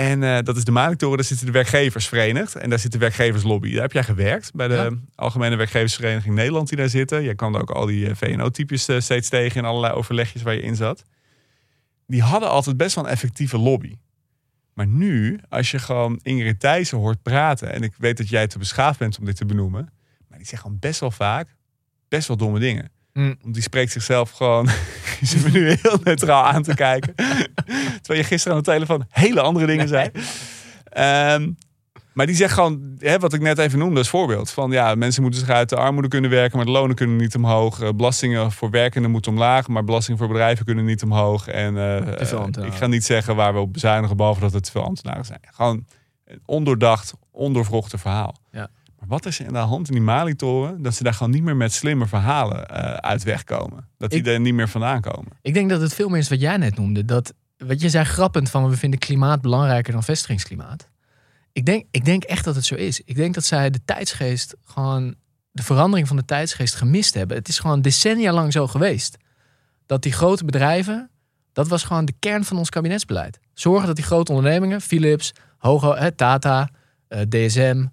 [0.00, 2.54] En eh, dat is de Maliktoren, daar zitten de werkgevers verenigd.
[2.54, 3.72] En daar zit de werkgeverslobby.
[3.72, 4.90] Daar heb jij gewerkt bij de Ja.
[5.14, 7.22] Algemene Werkgeversvereniging Nederland die daar zitten.
[7.22, 10.62] Jij kwam ook al die eh, VNO-types eh, steeds tegen in allerlei overlegjes waar je
[10.62, 11.02] in zat.
[12.06, 13.96] Die hadden altijd best wel een effectieve lobby.
[14.74, 17.72] Maar nu, als je gewoon Ingrid Thijssen hoort praten...
[17.72, 19.92] en ik weet dat jij te beschaafd bent om dit te benoemen...
[20.28, 21.56] maar die zegt gewoon best wel vaak
[22.08, 22.90] best wel domme dingen.
[23.12, 23.36] Mm.
[23.42, 24.64] Die spreekt zichzelf gewoon...
[25.18, 27.14] die zit me nu heel neutraal aan te kijken.
[28.00, 30.10] Terwijl je gisteren aan de telefoon hele andere dingen zei.
[30.84, 31.50] Ehm,
[32.12, 34.50] maar die zegt gewoon, hè, wat ik net even noemde als voorbeeld.
[34.50, 37.34] Van ja, mensen moeten zich uit de armoede kunnen werken, maar de lonen kunnen niet
[37.34, 37.80] omhoog.
[37.80, 41.48] Eh, belastingen voor werkenden moeten omlaag, maar belastingen voor bedrijven kunnen niet omhoog.
[41.48, 44.84] En eh, eh, ik ga niet zeggen waar we op bezuinigen, behalve dat te veel
[44.84, 45.40] ambtenaren zijn.
[45.42, 45.86] Gewoon
[46.24, 48.36] een ondoordacht, ondoorvrochte verhaal.
[48.50, 48.68] Ja.
[49.00, 51.42] Maar wat is er aan de hand in die Malitoren, dat ze daar gewoon niet
[51.42, 53.88] meer met slimme verhalen eh, uit wegkomen?
[53.98, 55.32] Dat die Ik- er niet meer vandaan komen.
[55.42, 57.04] Ik denk dat het veel meer is wat jij net noemde.
[57.04, 60.88] Dat, wat je zei grappend van we vinden klimaat belangrijker dan vestigingsklimaat.
[61.52, 63.00] Ik denk, ik denk echt dat het zo is.
[63.00, 65.14] Ik denk dat zij de tijdsgeest gewoon,
[65.52, 67.36] de verandering van de tijdsgeest gemist hebben.
[67.36, 69.16] Het is gewoon decennia lang zo geweest.
[69.86, 71.10] Dat die grote bedrijven,
[71.52, 73.38] dat was gewoon de kern van ons kabinetsbeleid.
[73.54, 76.68] Zorgen dat die grote ondernemingen, Philips, Hogo, Tata,
[77.08, 77.84] eh, DSM,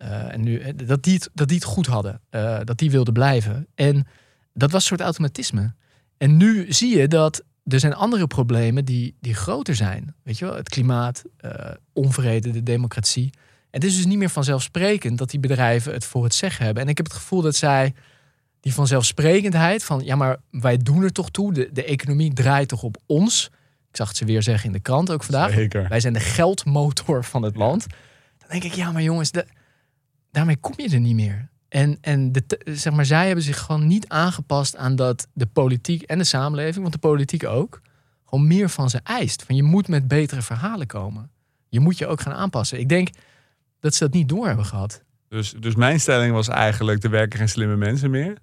[0.00, 2.20] eh, en nu, eh, dat, die het, dat die het goed hadden.
[2.30, 3.66] eh, dat die wilden blijven.
[3.74, 4.06] En
[4.54, 5.74] dat was een soort automatisme.
[6.18, 10.14] En nu zie je dat er zijn andere problemen die, die groter zijn.
[10.22, 11.22] Weet je wel, het klimaat,
[11.92, 13.30] onvrede, de democratie.
[13.70, 16.82] Het is dus niet meer vanzelfsprekend dat die bedrijven het voor het zeggen hebben.
[16.82, 17.94] En ik heb het gevoel dat zij
[18.60, 20.04] die vanzelfsprekendheid van...
[20.04, 21.52] ja, maar wij doen er toch toe.
[21.52, 23.50] De, de economie draait toch op ons.
[23.90, 25.52] Ik zag het ze weer zeggen in de krant ook vandaag.
[25.52, 25.88] Zeker.
[25.88, 27.86] Wij zijn de geldmotor van het land.
[28.38, 29.46] Dan denk ik, ja, maar jongens, de-
[30.30, 31.48] daarmee kom je er niet meer.
[31.68, 36.02] En, en de, zeg maar, zij hebben zich gewoon niet aangepast aan dat de politiek
[36.02, 37.80] en de samenleving, want de politiek ook,
[38.24, 39.42] gewoon meer van ze eist.
[39.42, 41.30] Van je moet met betere verhalen komen.
[41.68, 42.78] Je moet je ook gaan aanpassen.
[42.78, 43.08] Ik denk
[43.80, 45.02] dat ze dat niet door hebben gehad.
[45.28, 48.36] Dus, dus mijn stelling was eigenlijk, er werken geen slimme mensen meer.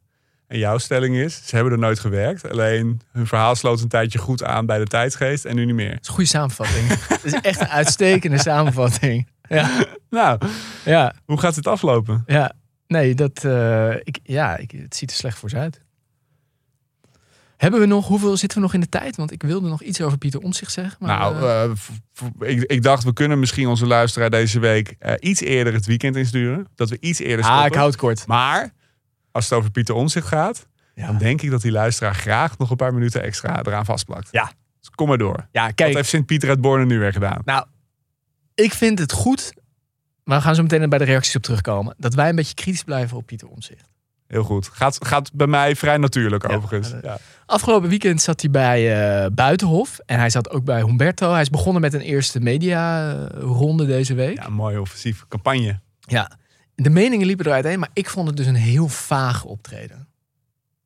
[0.48, 2.50] En jouw stelling is, ze hebben er nooit gewerkt.
[2.50, 5.92] Alleen hun verhaal sloot een tijdje goed aan bij de tijdsgeest en nu niet meer.
[5.92, 6.88] Dat is een goede samenvatting.
[7.10, 9.28] Dat is echt een uitstekende samenvatting.
[9.50, 10.40] Ja, Nou,
[10.86, 12.24] ja, hoe gaat het aflopen?
[12.28, 12.54] ja.
[12.88, 15.82] Nee, dat, eh, ik, ja, ik, het ziet er slecht voor ze uit.
[17.58, 19.16] Hebben we nog, hoeveel zitten we nog in de tijd?
[19.16, 20.98] Want ik wilde nog iets over Pieter Omtzigt zeggen.
[21.00, 21.72] Maar, nou, eh, eh,
[22.40, 26.68] ik, ik dacht, we kunnen misschien onze luisteraar deze week iets eerder het weekend insturen.
[26.76, 27.72] Dat we iets eerder ah, stoppen.
[27.72, 28.28] ik houd kort.
[28.28, 28.74] Maar,
[29.32, 32.70] als het over Pieter Omzicht gaat, Ja, dan denk ik dat die luisteraar graag nog
[32.70, 34.28] een paar minuten extra eraan vastplakt.
[34.32, 34.52] Ja.
[34.80, 35.48] Dus kom maar door.
[35.52, 37.42] ja Wat kijk, heeft Sint-Pieter uit Borne nu weer gedaan?
[37.46, 37.66] nou,
[38.64, 39.54] ik vind het goed.
[40.24, 41.96] Maar we gaan zo meteen bij de reacties op terugkomen.
[41.98, 43.88] Dat wij een beetje kritisch blijven op Pieter Omtzigt.
[44.28, 44.68] Heel goed.
[44.74, 46.92] Gaat, gaat bij mij vrij natuurlijk Ja, overigens.
[46.92, 47.18] eh, Ja.
[47.46, 50.00] Afgelopen weekend zat hij bij eh, Buitenhof.
[50.06, 51.32] En hij zat ook bij Humberto.
[51.32, 54.38] Hij is begonnen met een eerste media-ronde deze week.
[54.38, 55.80] ja, mooie offensieve campagne.
[56.00, 56.32] Ja,
[56.76, 60.08] de meningen liepen eruit heen, maar ik vond het dus een heel vaag optreden.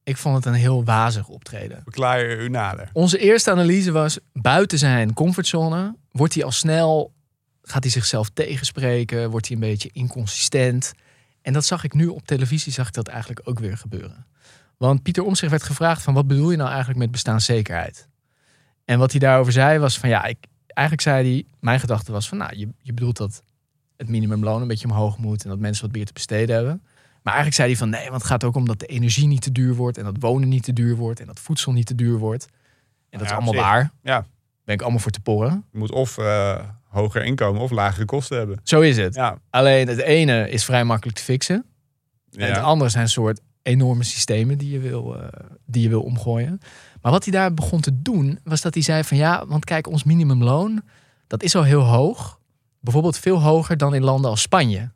[0.03, 1.79] Ik vond het een heel wazig optreden.
[1.83, 2.89] Verklaar je u nader.
[2.93, 7.13] Onze eerste analyse was, buiten zijn comfortzone wordt hij al snel,
[7.61, 10.93] gaat hij zichzelf tegenspreken, wordt hij een beetje inconsistent.
[11.41, 14.25] En dat zag ik nu op televisie, zag ik dat eigenlijk ook weer gebeuren.
[14.77, 18.07] Want Pieter Omtzigt werd gevraagd van, wat bedoel je nou eigenlijk met bestaanszekerheid?
[18.85, 20.37] En wat hij daarover zei was van, ja, ik,
[20.67, 23.43] eigenlijk zei hij, mijn gedachte was van, nou, je, je bedoelt dat
[23.97, 26.81] het minimumloon een beetje omhoog moet en dat mensen wat meer te besteden hebben.
[27.23, 29.41] Maar eigenlijk zei hij van, nee, want het gaat ook om dat de energie niet
[29.41, 31.95] te duur wordt en dat wonen niet te duur wordt en dat voedsel niet te
[31.95, 32.47] duur wordt.
[33.09, 33.91] En dat Ja, is allemaal waar.
[34.03, 34.25] Ja.
[34.63, 35.65] Ben ik allemaal voor te porren.
[35.71, 38.59] Je moet of eh, hoger inkomen of lagere kosten hebben.
[38.63, 39.15] Zo is het.
[39.15, 39.37] Ja.
[39.49, 41.65] Alleen het ene is vrij makkelijk te fixen.
[42.31, 45.27] En het andere zijn een soort enorme systemen die je, wil, eh,
[45.65, 46.59] die je wil omgooien.
[47.01, 49.87] Maar wat hij daar begon te doen, was dat hij zei van ja, want kijk,
[49.87, 50.81] ons minimumloon,
[51.27, 52.39] dat is al heel hoog.
[52.79, 54.91] Bijvoorbeeld veel hoger dan in landen als Spanje.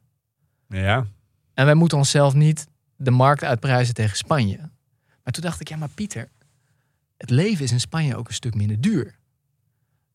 [0.69, 1.05] ja.
[1.53, 4.57] En wij moeten onszelf niet de markt uitprijzen tegen Spanje.
[5.23, 6.29] Maar toen dacht ik, ja, maar Pieter,
[7.17, 9.15] het leven is in Spanje ook een stuk minder duur.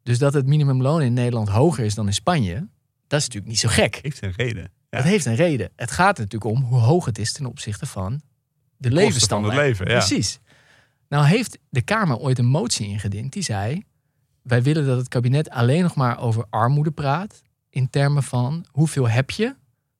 [0.02, 2.68] Dus dat het minimumloon in Nederland hoger is dan in Spanje,
[3.06, 3.98] dat is natuurlijk niet zo gek.
[4.02, 4.62] Heeft een reden.
[4.62, 4.98] Ja.
[4.98, 5.70] Dat heeft een reden.
[5.76, 8.20] Het gaat er natuurlijk om hoe hoog het is ten opzichte van
[8.76, 9.54] de van levensstandaard.
[9.54, 9.92] het leven, ja.
[9.92, 10.40] Precies.
[11.08, 13.84] Nou heeft de Kamer ooit een motie ingediend die zei...
[14.42, 17.42] wij willen dat het kabinet alleen nog maar over armoede praat...
[17.68, 19.54] in termen van hoeveel heb je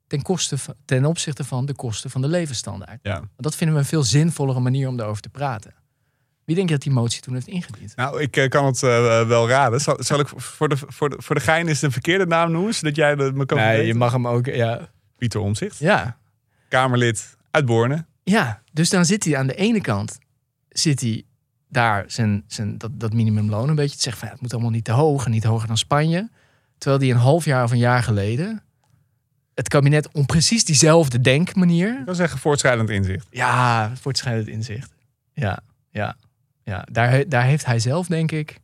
[0.07, 2.99] ten, koste van, ten opzichte van de kosten van de levensstandaard.
[3.03, 3.23] Ja.
[3.37, 5.75] Dat vinden we een veel zinvollere manier om daarover te praten.
[6.51, 7.97] Wie denk je dat die motie toen heeft ingediend?
[7.97, 9.81] Nou, ik eh, kan het eh, wel raden.
[9.81, 12.75] Zal, zal ik voor de, voor, de, voor de gein eens een verkeerde naam noemen,
[12.75, 14.47] zodat jij de, me kan Nee, je mag hem ook...
[14.47, 16.19] Ja, Pieter Omzicht, ja,
[16.69, 18.05] Kamerlid uit Borne.
[18.23, 20.19] Ja, dus dan zit hij aan de ene kant
[20.69, 21.25] zit hij
[21.69, 24.71] daar zijn, zijn, dat, dat minimumloon een beetje te zeggen van ja, het moet allemaal
[24.71, 26.31] niet te hoog en niet hoger dan Spanje.
[26.79, 28.63] Terwijl die een half jaar of een jaar geleden
[29.55, 31.99] het kabinet om precies diezelfde denkmanier.
[31.99, 33.27] Ik kan zeggen voortschrijdend inzicht.
[33.31, 34.93] Ja, voortschrijdend inzicht.
[35.33, 36.17] Ja, ja,
[36.71, 36.87] ja.
[36.93, 38.59] Daar, daar heeft hij zelf, denk ik,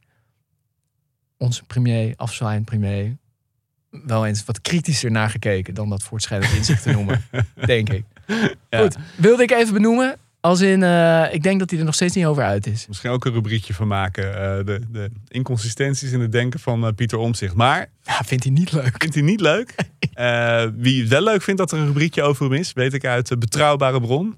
[1.37, 3.17] onze premier, afzwaaiend premier,
[3.91, 7.25] wel eens wat kritischer naar gekeken dan dat voortschrijdend inzicht te noemen,
[7.67, 8.05] denk ik.
[8.71, 8.81] Ja.
[8.81, 10.17] Goed, wilde ik even benoemen.
[10.41, 12.87] Als in, eh, ik denk dat hij er nog steeds niet over uit is.
[12.87, 14.35] Misschien ook een rubriekje van maken.
[14.35, 17.55] eh, de, de inconsistenties in het denken van eh, Pieter Omzicht.
[17.55, 18.95] Maar Ja, vindt hij niet leuk.
[18.99, 19.75] vindt hij niet leuk?
[20.83, 24.01] Wie wel leuk vindt dat er een rubriekje over hem is, weet ik uit betrouwbare
[24.01, 24.37] bron.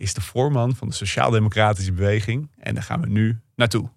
[0.00, 2.50] Is de voorman van de Sociaal-Democratische Beweging.
[2.58, 3.88] En daar gaan we nu naartoe.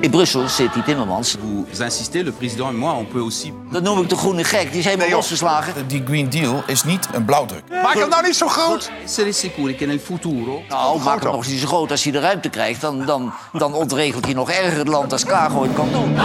[0.00, 1.36] In Brussel zit die Timmermans.
[1.40, 4.70] Vous insistez, le président et moi, on peut aussi Dat noem ik de groene gek.
[4.70, 5.88] Die is helemaal losgeslagen.
[5.88, 7.62] Die Green Deal is niet een blauwdruk.
[7.68, 8.90] Maak hem nou niet zo groot.
[9.04, 12.20] essere sicuri che nel futuro Nou, maak hem nog niet zo groot als hij de
[12.20, 12.80] ruimte krijgt.
[12.80, 16.16] Dan, dan, dan ontregelt hij nog erger het land als Kaag ooit kan doen.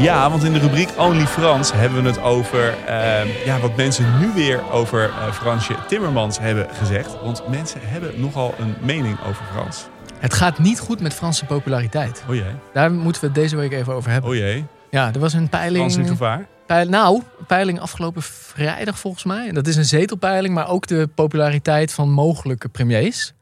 [0.00, 4.18] Ja, want in de rubriek Only Frans hebben we het over eh, ja, wat mensen
[4.18, 7.20] nu weer over eh, Fransje Timmermans hebben gezegd.
[7.22, 9.86] Want mensen hebben nogal een mening over Frans.
[10.18, 12.24] Het gaat niet goed met Franse populariteit.
[12.28, 14.30] O jee, Daar moeten we het deze week even over hebben.
[14.30, 14.64] o jee.
[14.90, 16.08] Ja, er was een Frans in peiling.
[16.08, 16.46] gevaar.
[16.66, 19.48] Peil, nou, peiling afgelopen vrijdag volgens mij.
[19.48, 23.32] En Dat is een zetelpeiling, maar ook de populariteit van mogelijke premiers.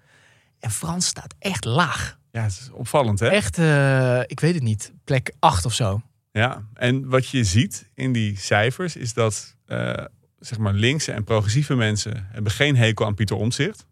[0.60, 2.16] En Frans staat echt laag.
[2.32, 3.26] Ja, het is opvallend hè?
[3.28, 6.00] Echt, eh, ik weet het niet, plek 8 of zo.
[6.32, 9.92] Ja, en wat je ziet in die cijfers is dat eh,
[10.38, 13.86] zeg maar linkse en progressieve mensen hebben geen hekel aan Pieter Omtzigt.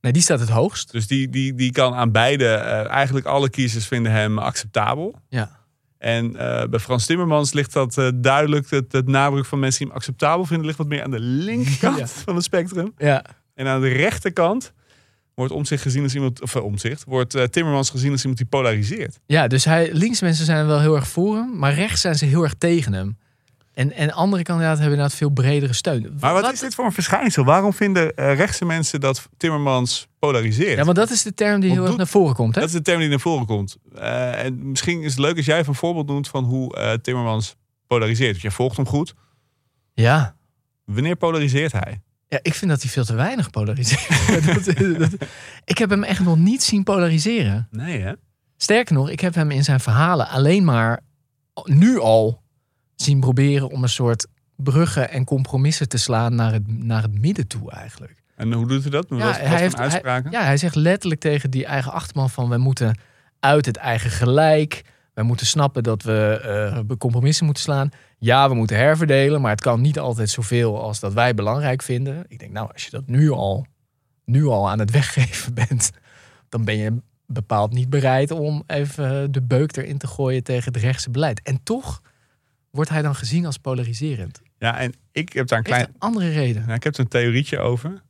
[0.00, 0.92] Nee, die staat het hoogst.
[0.92, 5.14] Dus die, die, die kan aan beide, eh, eigenlijk alle kiezers vinden hem acceptabel.
[5.28, 5.62] Ja.
[5.98, 9.96] En eh, bij Frans Timmermans ligt dat duidelijk, het, het nadruk van mensen die hem
[9.96, 12.06] acceptabel vinden, ligt wat meer aan de linkerkant Ja.
[12.06, 12.92] van het spectrum.
[12.98, 14.72] Ja, En aan de rechterkant
[15.34, 18.46] wordt Omtzigt gezien als iemand, of eh, Omtzigt, wordt eh, Timmermans gezien als iemand die
[18.46, 19.20] polariseert.
[19.26, 22.24] ja dus hij, links mensen zijn wel heel erg voor hem, maar rechts zijn ze
[22.24, 23.18] heel erg tegen hem.
[23.72, 26.16] En, en andere kandidaten hebben inderdaad veel bredere steun.
[26.20, 27.44] Maar wat, is dit voor een verschijnsel?
[27.44, 30.78] Waarom vinden eh, rechtse mensen dat Timmermans polariseert?
[30.78, 32.54] Ja, want dat is de term die heel erg naar voren komt.
[32.54, 32.60] Hè?
[32.60, 33.76] Dat is de term die naar voren komt.
[33.94, 37.56] En misschien is het leuk als jij even een voorbeeld noemt van hoe Timmermans
[37.86, 38.30] polariseert.
[38.30, 39.14] Want jij volgt hem goed.
[39.94, 40.36] Ja.
[40.84, 42.02] Wanneer polariseert hij?
[42.34, 44.08] Ja, ik vind dat hij veel te weinig polariseert.
[44.66, 45.28] Dat- dat-
[45.64, 47.68] ik heb hem echt nog niet zien polariseren.
[47.70, 48.12] Nee, hè?
[48.56, 51.00] Sterker nog, ik heb hem in zijn verhalen alleen maar
[51.64, 52.42] nu al
[52.96, 54.26] zien proberen om een soort
[54.56, 58.22] bruggen en compromissen te slaan naar het, naar het midden toe eigenlijk.
[58.36, 59.06] En hoe doet hij dat?
[59.08, 60.30] Wat hij heeft, uitspraken?
[60.30, 62.98] Hij, ja, hij zegt letterlijk tegen die eigen achterman van we moeten
[63.40, 64.82] uit het eigen gelijk.
[65.14, 67.90] Wij moeten snappen dat we eh, compromissen moeten slaan.
[68.18, 72.24] Ja, we moeten herverdelen, maar het kan niet altijd zoveel als dat wij belangrijk vinden.
[72.28, 73.66] Ik denk, nou, als je dat nu al,
[74.24, 75.90] nu al aan het weggeven bent,
[76.48, 76.92] dan ben je
[77.26, 81.42] bepaald niet bereid om even de beuk erin te gooien tegen het rechtse beleid.
[81.42, 82.02] En toch
[82.70, 84.42] wordt hij dan gezien als polariserend.
[84.58, 85.86] Ja, en ik heb daar een klein...
[85.86, 86.62] een andere reden.
[86.62, 88.02] Nou, ik heb er een theorietje over.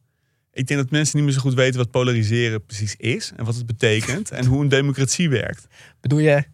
[0.53, 3.33] Ik denk dat mensen niet meer zo goed weten wat polariseren precies is.
[3.37, 4.31] En wat het betekent.
[4.31, 5.67] en hoe een democratie werkt.
[6.01, 6.45] Bedoel je?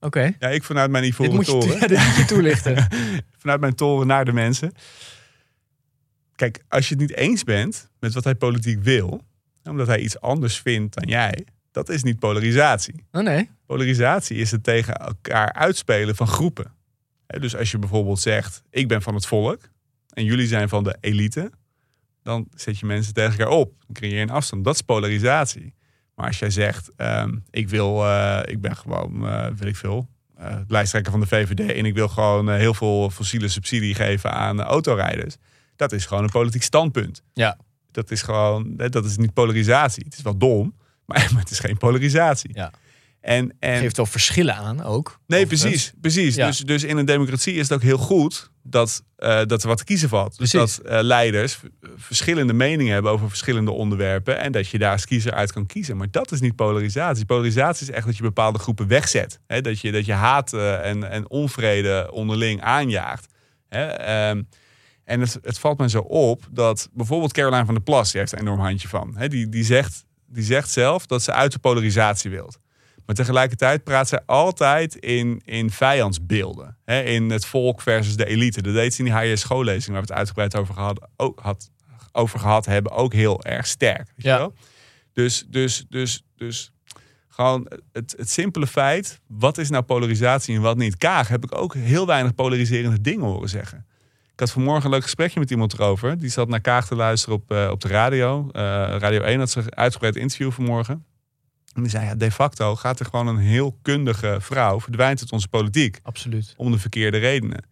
[0.00, 0.34] Oké.
[0.38, 1.78] Ja, ik vanuit mijn ivoren toren.
[1.80, 2.88] ja, dit moet je toelichten.
[3.42, 4.72] vanuit mijn toren naar de mensen.
[6.34, 9.20] Kijk, als je het niet eens bent met wat hij politiek wil,
[9.64, 13.04] omdat hij iets anders vindt dan jij, dat is niet polarisatie.
[13.12, 13.50] Oh nee.
[13.66, 16.72] Polarisatie is het tegen elkaar uitspelen van groepen.
[17.26, 19.60] Dus als je bijvoorbeeld zegt, ik ben van het volk
[20.08, 21.50] en jullie zijn van de elite,
[22.22, 23.74] dan zet je mensen tegen elkaar op.
[23.86, 24.64] Dan creëer je een afstand.
[24.64, 25.74] Dat is polarisatie.
[26.20, 30.08] Maar als jij zegt, ehm, ik wil, eh, ik ben gewoon, eh weet ik veel,
[30.36, 34.60] eh, lijsttrekker van de VVD en ik wil gewoon heel veel fossiele subsidie geven aan
[34.60, 35.36] autorijders.
[35.76, 37.22] Dat is gewoon een politiek standpunt.
[37.32, 37.58] Ja.
[37.90, 40.04] Dat is gewoon, dat is niet polarisatie.
[40.04, 40.74] Het is wel dom,
[41.06, 42.50] maar het is geen polarisatie.
[42.52, 42.72] Ja.
[43.20, 45.20] En, en, Geeft wel verschillen aan ook.
[45.26, 45.92] Nee, precies.
[46.00, 46.34] precies.
[46.34, 46.46] Ja.
[46.46, 49.78] Dus, dus in een democratie is het ook heel goed dat, eh, dat er wat
[49.78, 50.38] te kiezen valt.
[50.38, 51.60] Dus dat eh, leiders
[51.96, 54.38] verschillende meningen hebben over verschillende onderwerpen.
[54.38, 55.96] En dat je daar als kiezer uit kan kiezen.
[55.96, 57.24] Maar dat is niet polarisatie.
[57.24, 59.40] Polarisatie is echt dat je bepaalde groepen wegzet.
[59.46, 59.60] Hè?
[59.60, 63.26] Dat, je, dat je haat eh, en, en onvrede onderling aanjaagt.
[63.68, 63.84] Hè?
[63.84, 64.42] Ehm,
[65.04, 68.32] en het, het valt me zo op dat bijvoorbeeld Caroline van der Plas, die heeft
[68.32, 69.16] een enorm handje van.
[69.16, 69.28] Hè?
[69.28, 72.58] Die, die, zegt, die zegt zelf dat ze uit de polarisatie wilt.
[73.10, 76.76] Maar tegelijkertijd praat zij altijd in, in vijandsbeelden.
[76.84, 77.00] Hè?
[77.02, 78.62] In het volk versus de elite.
[78.62, 81.70] Dat deed ze in die HJ schoollezing waar we het uitgebreid over gehad, ook, had,
[82.12, 82.92] over gehad hebben.
[82.92, 84.12] Ook heel erg sterk.
[84.16, 84.32] Weet Ja.
[84.32, 84.54] je wel?
[85.12, 86.72] Dus, dus, dus, dus
[87.28, 89.20] gewoon het, het simpele feit.
[89.26, 90.96] Wat is nou polarisatie en wat niet?
[90.96, 93.86] Kaag heb ik ook heel weinig polariserende dingen horen zeggen.
[94.32, 96.18] Ik had vanmorgen een leuk gesprekje met iemand erover.
[96.18, 98.48] Die zat naar Kaag te luisteren op, eh, op de radio.
[98.52, 98.62] Eh,
[98.98, 101.04] radio 1 had ze uitgebreid interview vanmorgen.
[101.74, 104.80] En die zei, ja, de facto gaat er gewoon een heel kundige vrouw...
[104.80, 106.54] verdwijnt uit onze politiek Absoluut.
[106.56, 107.64] om de verkeerde redenen.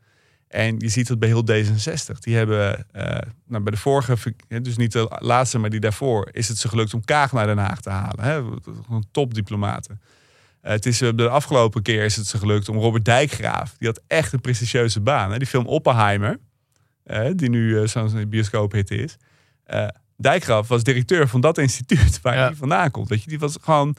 [0.48, 2.18] En je ziet dat bij heel D66.
[2.20, 6.48] Die hebben eh, nou, bij de vorige, dus niet de laatste, maar die daarvoor, is
[6.48, 8.24] het ze gelukt om Kaag naar Den Haag te halen.
[8.24, 8.42] Hè?
[8.84, 10.00] Gewoon topdiplomaten.
[10.60, 13.88] Eh, het is, eh, de afgelopen keer is het ze gelukt om Robert Dijkgraaf, die
[13.88, 15.32] had echt een prestigieuze baan.
[15.32, 15.38] Hè?
[15.38, 16.38] Die film Oppenheimer,
[17.34, 19.16] die nu zo'n bioscoophit is.
[20.20, 22.44] Dijkgraaf was directeur van dat instituut waar Ja.
[22.46, 23.08] hij vandaan komt.
[23.08, 23.96] Weet je, die was gewoon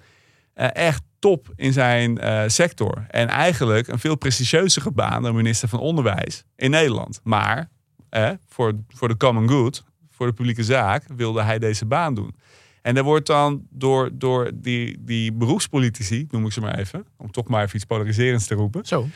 [0.54, 3.06] eh, echt top in zijn eh, sector.
[3.10, 7.20] En eigenlijk een veel prestigieuzere baan dan minister van Onderwijs in Nederland.
[7.24, 7.70] Maar
[8.10, 12.36] eh, voor, voor de common good, voor de publieke zaak, wilde hij deze baan doen.
[12.82, 17.32] En er wordt dan door, door die, die beroepspolitici, noem ik ze maar even, om
[17.32, 19.08] toch maar even iets polariserends te roepen, Zo.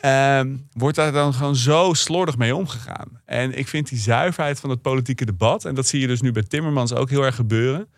[0.00, 3.20] Ehm, wordt daar dan gewoon zo slordig mee omgegaan.
[3.24, 6.32] En ik vind die zuiverheid van het politieke debat, en dat zie je dus nu
[6.32, 7.88] bij Timmermans ook heel erg gebeuren.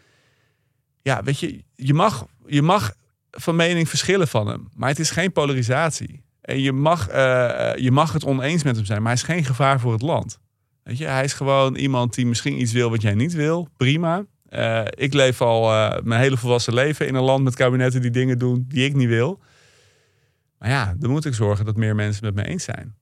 [1.02, 2.94] Ja, weet je, je mag, je mag
[3.30, 6.22] van mening verschillen van hem, maar het is geen polarisatie.
[6.40, 9.44] En je mag, eh, je mag het oneens met hem zijn, maar hij is geen
[9.44, 10.38] gevaar voor het land.
[10.82, 13.68] Weet je, hij is gewoon iemand die misschien iets wil wat jij niet wil.
[13.76, 14.24] Prima.
[14.48, 18.10] Eh, ik leef al eh, mijn hele volwassen leven in een land met kabinetten die
[18.10, 19.40] dingen doen die ik niet wil.
[20.60, 22.94] Maar ja, dan moet ik zorgen dat meer mensen het met me eens zijn.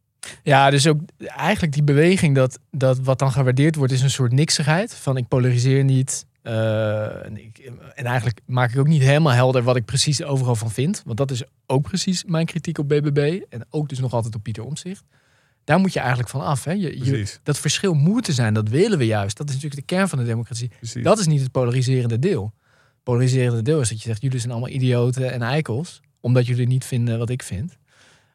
[0.43, 4.33] Ja, dus ook eigenlijk die beweging dat, dat wat dan gewaardeerd wordt, is een soort
[4.33, 4.95] niksigheid.
[4.95, 6.27] Van ik polariseer niet.
[6.43, 10.55] eh, en, ik, en eigenlijk maak ik ook niet helemaal helder wat ik precies overal
[10.55, 11.03] van vind.
[11.05, 13.41] Want dat is ook precies mijn kritiek op BBB.
[13.49, 15.05] En ook dus nog altijd op Pieter Omtzigt.
[15.65, 16.65] Daar moet je eigenlijk van af.
[16.65, 16.73] Hè?
[16.73, 19.37] Je, dat verschil moet er zijn, dat willen we juist.
[19.37, 20.71] Dat is natuurlijk de kern van de democratie.
[20.79, 21.03] Precies.
[21.05, 22.53] Dat is niet het polariserende deel.
[22.73, 26.01] Het polariserende deel is dat je zegt, jullie zijn allemaal idioten en eikels.
[26.21, 27.79] Omdat jullie niet vinden wat ik vind.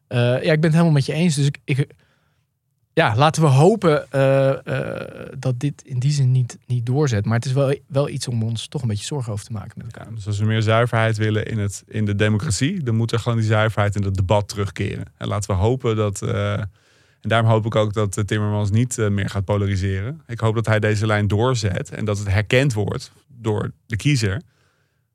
[0.07, 1.35] Eh, ja, ik ben het helemaal met je eens.
[1.35, 1.87] Dus ik, ik
[2.93, 7.25] ja, laten we hopen eh, eh, dat dit in die zin niet, niet doorzet.
[7.25, 9.73] Maar het is wel, wel iets om ons toch een beetje zorgen over te maken
[9.75, 10.13] met elkaar.
[10.15, 13.37] Dus als we meer zuiverheid willen in, het, in de democratie, dan moet er gewoon
[13.37, 15.05] die zuiverheid in het debat terugkeren.
[15.17, 16.21] En laten we hopen dat.
[16.21, 16.69] en
[17.21, 20.21] daarom hoop ik ook dat Timmermans niet meer gaat polariseren.
[20.27, 24.41] Ik hoop dat hij deze lijn doorzet en dat het herkend wordt door de kiezer.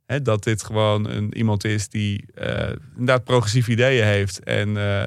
[0.09, 4.45] Hè, dat dit gewoon een, iemand is die eh, inderdaad progressieve ideeën heeft.
[4.45, 5.05] En eh,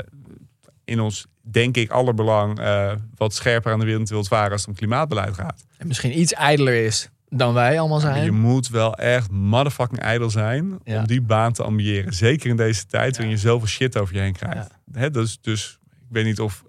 [0.85, 4.69] in ons, denk ik, allerbelang eh, wat scherper aan de wereld wilt varen als het
[4.69, 5.65] om klimaatbeleid gaat.
[5.77, 8.23] En misschien iets ijdeler is dan wij allemaal zijn.
[8.23, 10.99] je moet wel echt motherfucking ijdel zijn Ja.
[10.99, 12.13] om die baan te ambiëren.
[12.13, 14.67] Zeker in deze tijd waarin je zoveel shit over je heen krijgt.
[14.91, 16.63] Hè, dus, dus ik weet niet of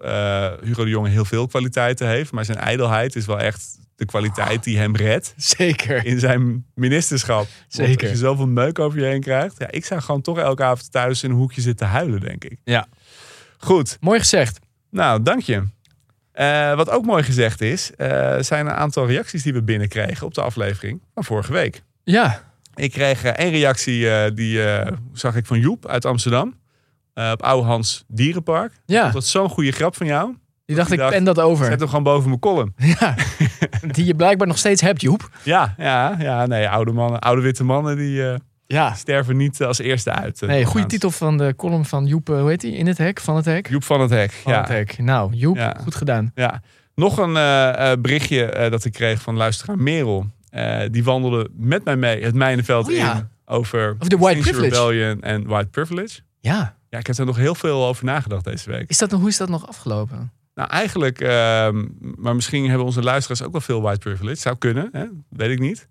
[0.61, 4.63] Hugo de Jonge heel veel kwaliteiten heeft, maar zijn ijdelheid is wel echt de kwaliteit
[4.63, 6.05] die hem redt Zeker.
[6.05, 7.37] in zijn ministerschap.
[7.37, 8.01] Want Zeker.
[8.01, 10.91] Als je zoveel meuk over je heen krijgt, ja, ik zou gewoon toch elke avond
[10.91, 12.57] thuis in een hoekje zitten huilen, denk ik.
[12.63, 12.87] Ja.
[13.57, 14.59] Goed, Mooi gezegd.
[14.89, 15.63] nou, dank je.
[16.31, 20.33] Eh, wat ook mooi gezegd is, eh, zijn een aantal reacties die we binnenkregen op
[20.33, 21.83] de aflevering van vorige week.
[22.03, 22.43] Ja,
[22.75, 24.61] Ik kreeg eh, één reactie, die
[25.13, 26.59] zag ik van Joep uit Amsterdam.
[27.13, 28.73] op Oude Hans Dierenpark.
[28.85, 29.09] ja.
[29.11, 30.35] Dat is zo'n goede grap van jou.
[30.73, 31.65] Die dacht ik dacht, pen dat over.
[31.65, 32.73] Zet hem gewoon boven mijn column.
[32.99, 33.15] Ja.
[33.91, 35.29] Die je blijkbaar nog steeds hebt, Joep.
[35.43, 36.45] Ja, ja, ja.
[36.45, 38.93] Nee, oude mannen, oude witte mannen, die eh, Ja.
[38.93, 40.41] sterven niet als eerste uit.
[40.41, 42.75] eh, Nee, goede titel van de column van Joep, eh, hoe heet die?
[42.75, 43.69] In het hek, van het hek?
[43.69, 44.31] Joep van het Hek.
[44.31, 44.59] Van ja.
[44.59, 44.97] het hek.
[44.97, 45.75] Nou, Joep, Ja.
[45.83, 46.31] goed gedaan.
[46.35, 46.61] Ja.
[46.95, 47.33] Nog een
[48.01, 50.25] berichtje dat ik kreeg van luisteraar Merel.
[50.91, 53.15] Die wandelde met mij mee het mijnenveld Oh ja.
[53.15, 54.75] in over, de white privilege.
[54.75, 56.19] Rebellion en white privilege.
[56.39, 56.75] Ja.
[56.89, 58.89] Ja, ik heb er nog heel veel over nagedacht deze week.
[58.89, 60.31] Is dat, hoe is dat nog afgelopen?
[60.55, 64.39] Nou, eigenlijk, ehm, maar misschien hebben onze luisteraars ook wel veel white privilege.
[64.41, 65.05] Zou kunnen, hè?
[65.29, 65.87] weet ik niet.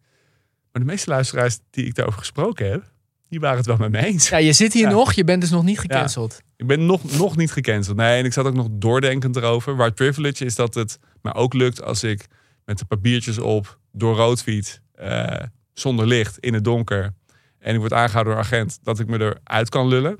[0.72, 2.90] Maar de meeste luisteraars die ik daarover gesproken heb,
[3.28, 4.28] die waren het wel met me eens.
[4.28, 4.90] Ja, je zit hier Ja.
[4.90, 6.40] nog, je bent dus nog niet gecanceld.
[6.56, 7.96] Ik ben nog, nog niet gecanceld.
[7.96, 9.76] Nee, en ik zat ook nog doordenkend erover.
[9.76, 12.26] White privilege is dat het me ook lukt als ik
[12.64, 15.36] met de papiertjes op door rood fiets, eh,
[15.72, 17.14] zonder licht, in het donker.
[17.58, 20.18] en ik word aangehouden door een agent, dat ik me eruit kan lullen.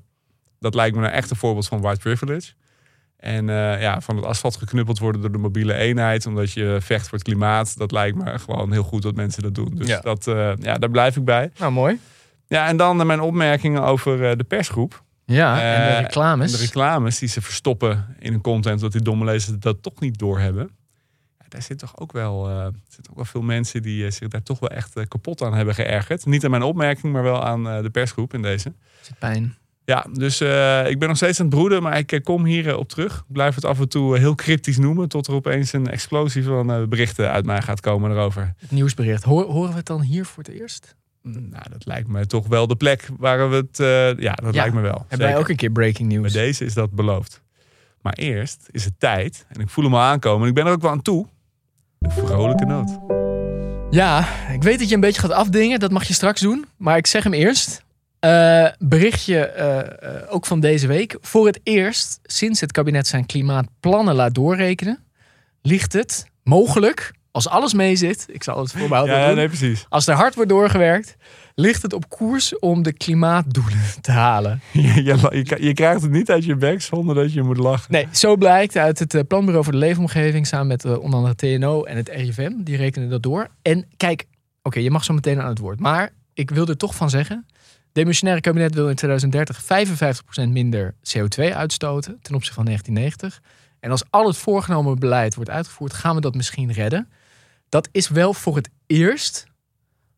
[0.59, 2.53] Dat lijkt me nou echt een voorbeeld van white privilege.
[3.23, 7.09] En eh, ja, van het asfalt geknuppeld worden door de mobiele eenheid, omdat je vecht
[7.09, 9.75] voor het klimaat, dat lijkt me gewoon heel goed dat mensen dat doen.
[9.75, 10.01] Dus Ja.
[10.01, 11.51] dat, eh, ja, daar blijf ik bij.
[11.59, 12.01] Nou, mooi.
[12.47, 15.03] Ja, en dan eh, mijn opmerkingen over eh, de persgroep.
[15.25, 16.53] Ja, en de reclames.
[16.53, 20.19] De reclames die ze verstoppen in hun content, dat die domme lezers dat toch niet
[20.19, 20.71] doorhebben.
[21.39, 22.45] Ja, daar zit toch ook wel,
[22.89, 26.27] zitten ook wel veel mensen die zich daar toch wel echt kapot aan hebben geërgerd.
[26.27, 28.73] Niet aan mijn opmerking, maar wel aan eh, de persgroep in deze.
[29.01, 29.57] Zit pijn.
[29.85, 32.69] Ja, dus eh, ik ben nog steeds aan het broeden, maar ik eh, kom hier
[32.69, 33.17] eh, op terug.
[33.17, 36.89] Ik blijf het af en toe heel cryptisch noemen, tot er opeens een explosie van
[36.89, 38.55] berichten uit mij gaat komen erover.
[38.59, 39.23] Het nieuwsbericht.
[39.23, 40.97] Hoor- horen we het dan hier voor het eerst?
[41.23, 43.77] Nou, dat lijkt me toch wel de plek waar we het...
[44.21, 45.05] ja, dat Ja, lijkt me wel.
[45.09, 46.33] Hebben wij ook een keer breaking Bij news?
[46.33, 47.43] deze is dat beloofd.
[48.01, 50.73] Maar eerst is het tijd, en ik voel hem al aankomen, en ik ben er
[50.73, 51.27] ook wel aan toe.
[51.99, 52.99] De vrolijke noot.
[53.91, 55.81] Ja, ik weet dat je een beetje gaat afdingen.
[55.81, 56.65] Dat mag je straks doen.
[56.77, 57.85] Maar ik zeg hem eerst.
[58.23, 61.17] Eh, berichtje eh, eh, ook van deze week.
[61.21, 64.99] Voor het eerst sinds het kabinet zijn klimaatplannen laat doorrekenen,
[65.63, 69.87] ligt het mogelijk, als alles mee zit, ik zal het voorbehouden Ja, doen, nee, precies.
[69.89, 71.17] als er hard wordt doorgewerkt,
[71.55, 74.61] ligt het op koers om de klimaatdoelen te halen.
[74.73, 75.17] Je,
[75.59, 77.93] je, krijgt het niet uit je bek zonder dat je moet lachen.
[77.93, 81.97] Nee, zo blijkt uit het Planbureau voor de Leefomgeving samen met onder andere TNO en
[81.97, 82.53] het RIVM.
[82.57, 83.49] Die rekenen dat door.
[83.63, 84.25] En kijk,
[84.63, 85.81] oké, je mag zo meteen aan het woord.
[85.81, 87.47] Maar ik wil er toch van zeggen.
[87.93, 89.63] Demissionaire kabinet wil in 2030
[90.47, 93.41] 55% minder CO2 uitstoten ten opzichte van 1990.
[93.81, 97.09] En als al het voorgenomen beleid wordt uitgevoerd, gaan we dat misschien redden.
[97.69, 99.47] Dat is wel voor het eerst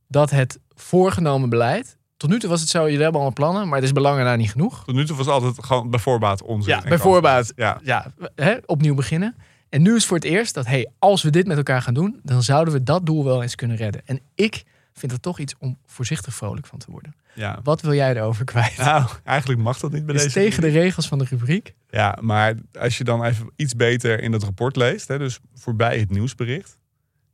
[0.08, 1.96] dat het voorgenomen beleid.
[2.16, 4.36] Tot nu toe was het zo, jullie hebben allemaal plannen, maar het is belangen daar
[4.36, 4.84] niet genoeg.
[4.84, 6.74] Tot nu toe was het altijd gewoon bij voorbaat onzin.
[6.74, 7.52] Ja, bij voorbaat.
[7.56, 7.80] Ja.
[7.82, 9.36] ja, hè, opnieuw beginnen.
[9.68, 12.20] En nu is voor het eerst dat, hey, als we dit met elkaar gaan doen,
[12.22, 14.02] dan zouden we dat doel wel eens kunnen redden.
[14.04, 14.64] En ik
[14.94, 17.14] vind dat toch iets om voorzichtig vrolijk van te worden.
[17.34, 17.60] ja.
[17.62, 18.76] Wat wil jij erover kwijt?
[18.76, 20.34] Nou, eigenlijk mag dat niet bij is deze.
[20.34, 21.74] tegen de regels van de rubriek.
[21.90, 25.98] Ja, maar als je dan even iets beter in dat rapport leest, hè, dus voorbij
[25.98, 26.78] het nieuwsbericht,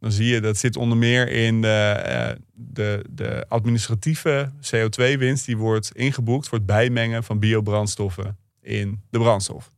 [0.01, 5.57] dan zie je dat zit onder meer in de, eh, de, de administratieve CO2-winst die
[5.57, 9.71] wordt ingeboekt voor het bijmengen van biobrandstoffen in de brandstof.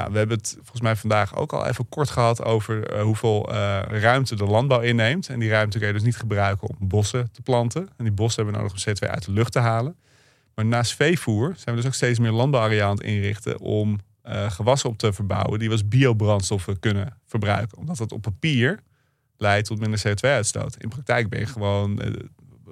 [0.00, 3.52] Nou, we hebben het volgens mij vandaag ook al even kort gehad over eh, hoeveel
[3.52, 5.28] eh, ruimte de landbouw inneemt.
[5.28, 7.88] En die ruimte kun je dus niet gebruiken om bossen te planten.
[7.96, 9.96] En die bossen hebben we nodig om CO2 uit de lucht te halen.
[10.54, 14.50] Maar naast veevoer zijn we dus ook steeds meer landbouwareaal aan het inrichten om eh,
[14.50, 17.78] gewassen op te verbouwen die we als biobrandstoffen kunnen verbruiken.
[17.78, 18.80] Omdat dat op papier
[19.36, 20.76] leidt tot minder CO2-uitstoot.
[20.78, 22.02] In praktijk ben je gewoon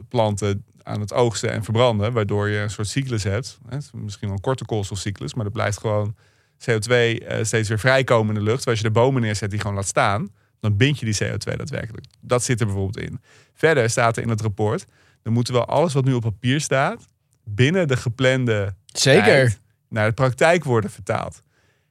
[0.08, 3.58] planten aan het oogsten en verbranden, waardoor je een soort cyclus hebt.
[3.68, 6.14] Hè, misschien wel een korte koolstofcyclus, maar er blijft gewoon
[6.60, 8.56] CO2 eh, steeds weer vrijkomen in de lucht.
[8.56, 10.28] Terwijl als je de bomen neerzet die gewoon laat staan,
[10.60, 12.06] dan bind je die CO2 daadwerkelijk.
[12.20, 13.20] Dat zit er bijvoorbeeld in.
[13.54, 14.84] Verder staat er in het rapport,
[15.22, 17.06] dan moeten wel alles wat nu op papier staat,
[17.44, 19.24] binnen de geplande Zeker.
[19.24, 21.42] tijd naar de praktijk worden vertaald.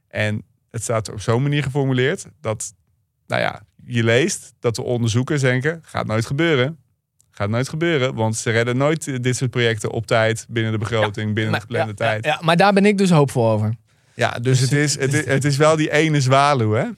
[0.08, 2.74] En het staat op zo'n manier geformuleerd dat,
[3.28, 6.78] nou ja, je leest dat de onderzoekers denken, gaat nooit gebeuren.
[7.32, 10.78] Gaat nooit gebeuren, want ze redden nooit eh, dit soort projecten op tijd, binnen de
[10.78, 12.26] begroting, binnen Maar, de geplande ja, tijd.
[12.26, 13.74] ja, ja, maar daar ben ik dus hoopvol over.
[14.18, 16.82] Ja, dus het is, het, is, het is wel die ene zwaluw, hè?
[16.82, 16.94] Ja,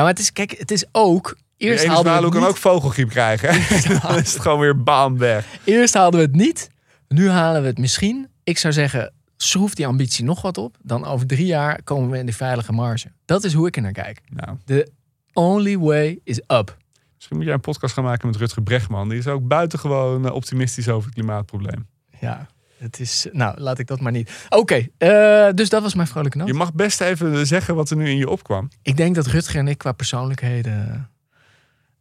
[0.00, 1.36] maar het is, kijk, het is ook...
[1.56, 3.48] Eerst ene zwaluw kan niet, ook vogelgriep krijgen.
[3.52, 3.78] hè?
[4.08, 5.46] Dan is het gewoon weer bam weg.
[5.64, 6.70] eerst haalden we het niet.
[7.08, 8.28] Nu halen we het misschien.
[8.44, 10.76] Ik zou zeggen, schroef die ambitie nog wat op.
[10.82, 13.12] Dan over drie jaar komen we in de veilige marge.
[13.24, 14.20] Dat is hoe ik er naar kijk.
[14.28, 14.90] Nou, The
[15.32, 16.76] only way is up.
[17.14, 19.08] misschien moet jij een podcast gaan maken met Rutger Bregman.
[19.08, 21.86] Die is ook buitengewoon eh, optimistisch over het klimaatprobleem.
[22.20, 22.46] Ja,
[22.82, 23.26] het is...
[23.32, 24.46] Nou, laat ik dat maar niet.
[24.48, 26.46] Oké, eh, dus dat was mijn vrolijke noot.
[26.46, 28.68] Je mag best even zeggen wat er nu in je opkwam.
[28.82, 31.10] Ik denk dat Rutger en ik qua persoonlijkheden...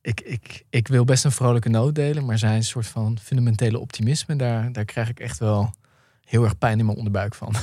[0.02, 4.36] Ik, ik, ik wil best een vrolijke noot delen, maar zijn soort van fundamentele optimisme,
[4.36, 5.74] daar, daar krijg ik echt wel
[6.26, 7.56] heel erg pijn in mijn onderbuik van.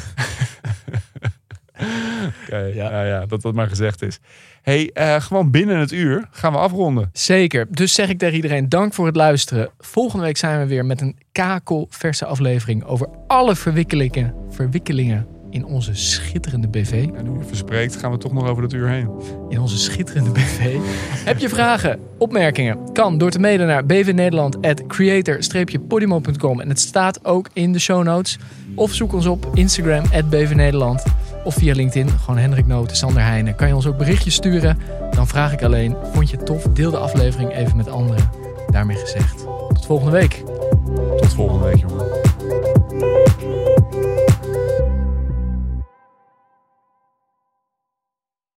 [2.51, 2.59] Ja.
[2.59, 3.05] ja.
[3.05, 4.18] ja, dat dat maar gezegd is.
[4.62, 7.11] hey, eh, gewoon binnen het uur gaan we afronden.
[7.12, 7.66] Zeker.
[7.70, 9.70] Dus zeg ik tegen iedereen dank voor het luisteren.
[9.79, 15.95] Volgende week zijn we weer met een kakelverse aflevering over alle verwikkelingen, verwikkelingen in onze
[15.95, 17.09] schitterende BV.
[17.14, 19.11] En nu je verspreekt, gaan we toch nog over het uur heen.
[19.49, 20.76] In onze schitterende BV.
[21.31, 22.93] Heb je vragen, opmerkingen?
[22.93, 28.39] Kan door te mailen naar bvnederland.creator-podimo.com en het staat ook in de show notes.
[28.74, 31.03] Of zoek ons op Instagram, bvnederland.
[31.45, 33.55] Of via LinkedIn, gewoon Hendrik Noten, Sander Heijnen.
[33.55, 34.78] Kan je ons ook berichtjes sturen?
[35.11, 36.62] Dan vraag ik alleen, vond je het tof?
[36.62, 38.30] Deel de aflevering even met anderen.
[38.70, 40.43] Daarmee gezegd, tot volgende week.
[41.16, 42.28] Tot volgende week, jongen.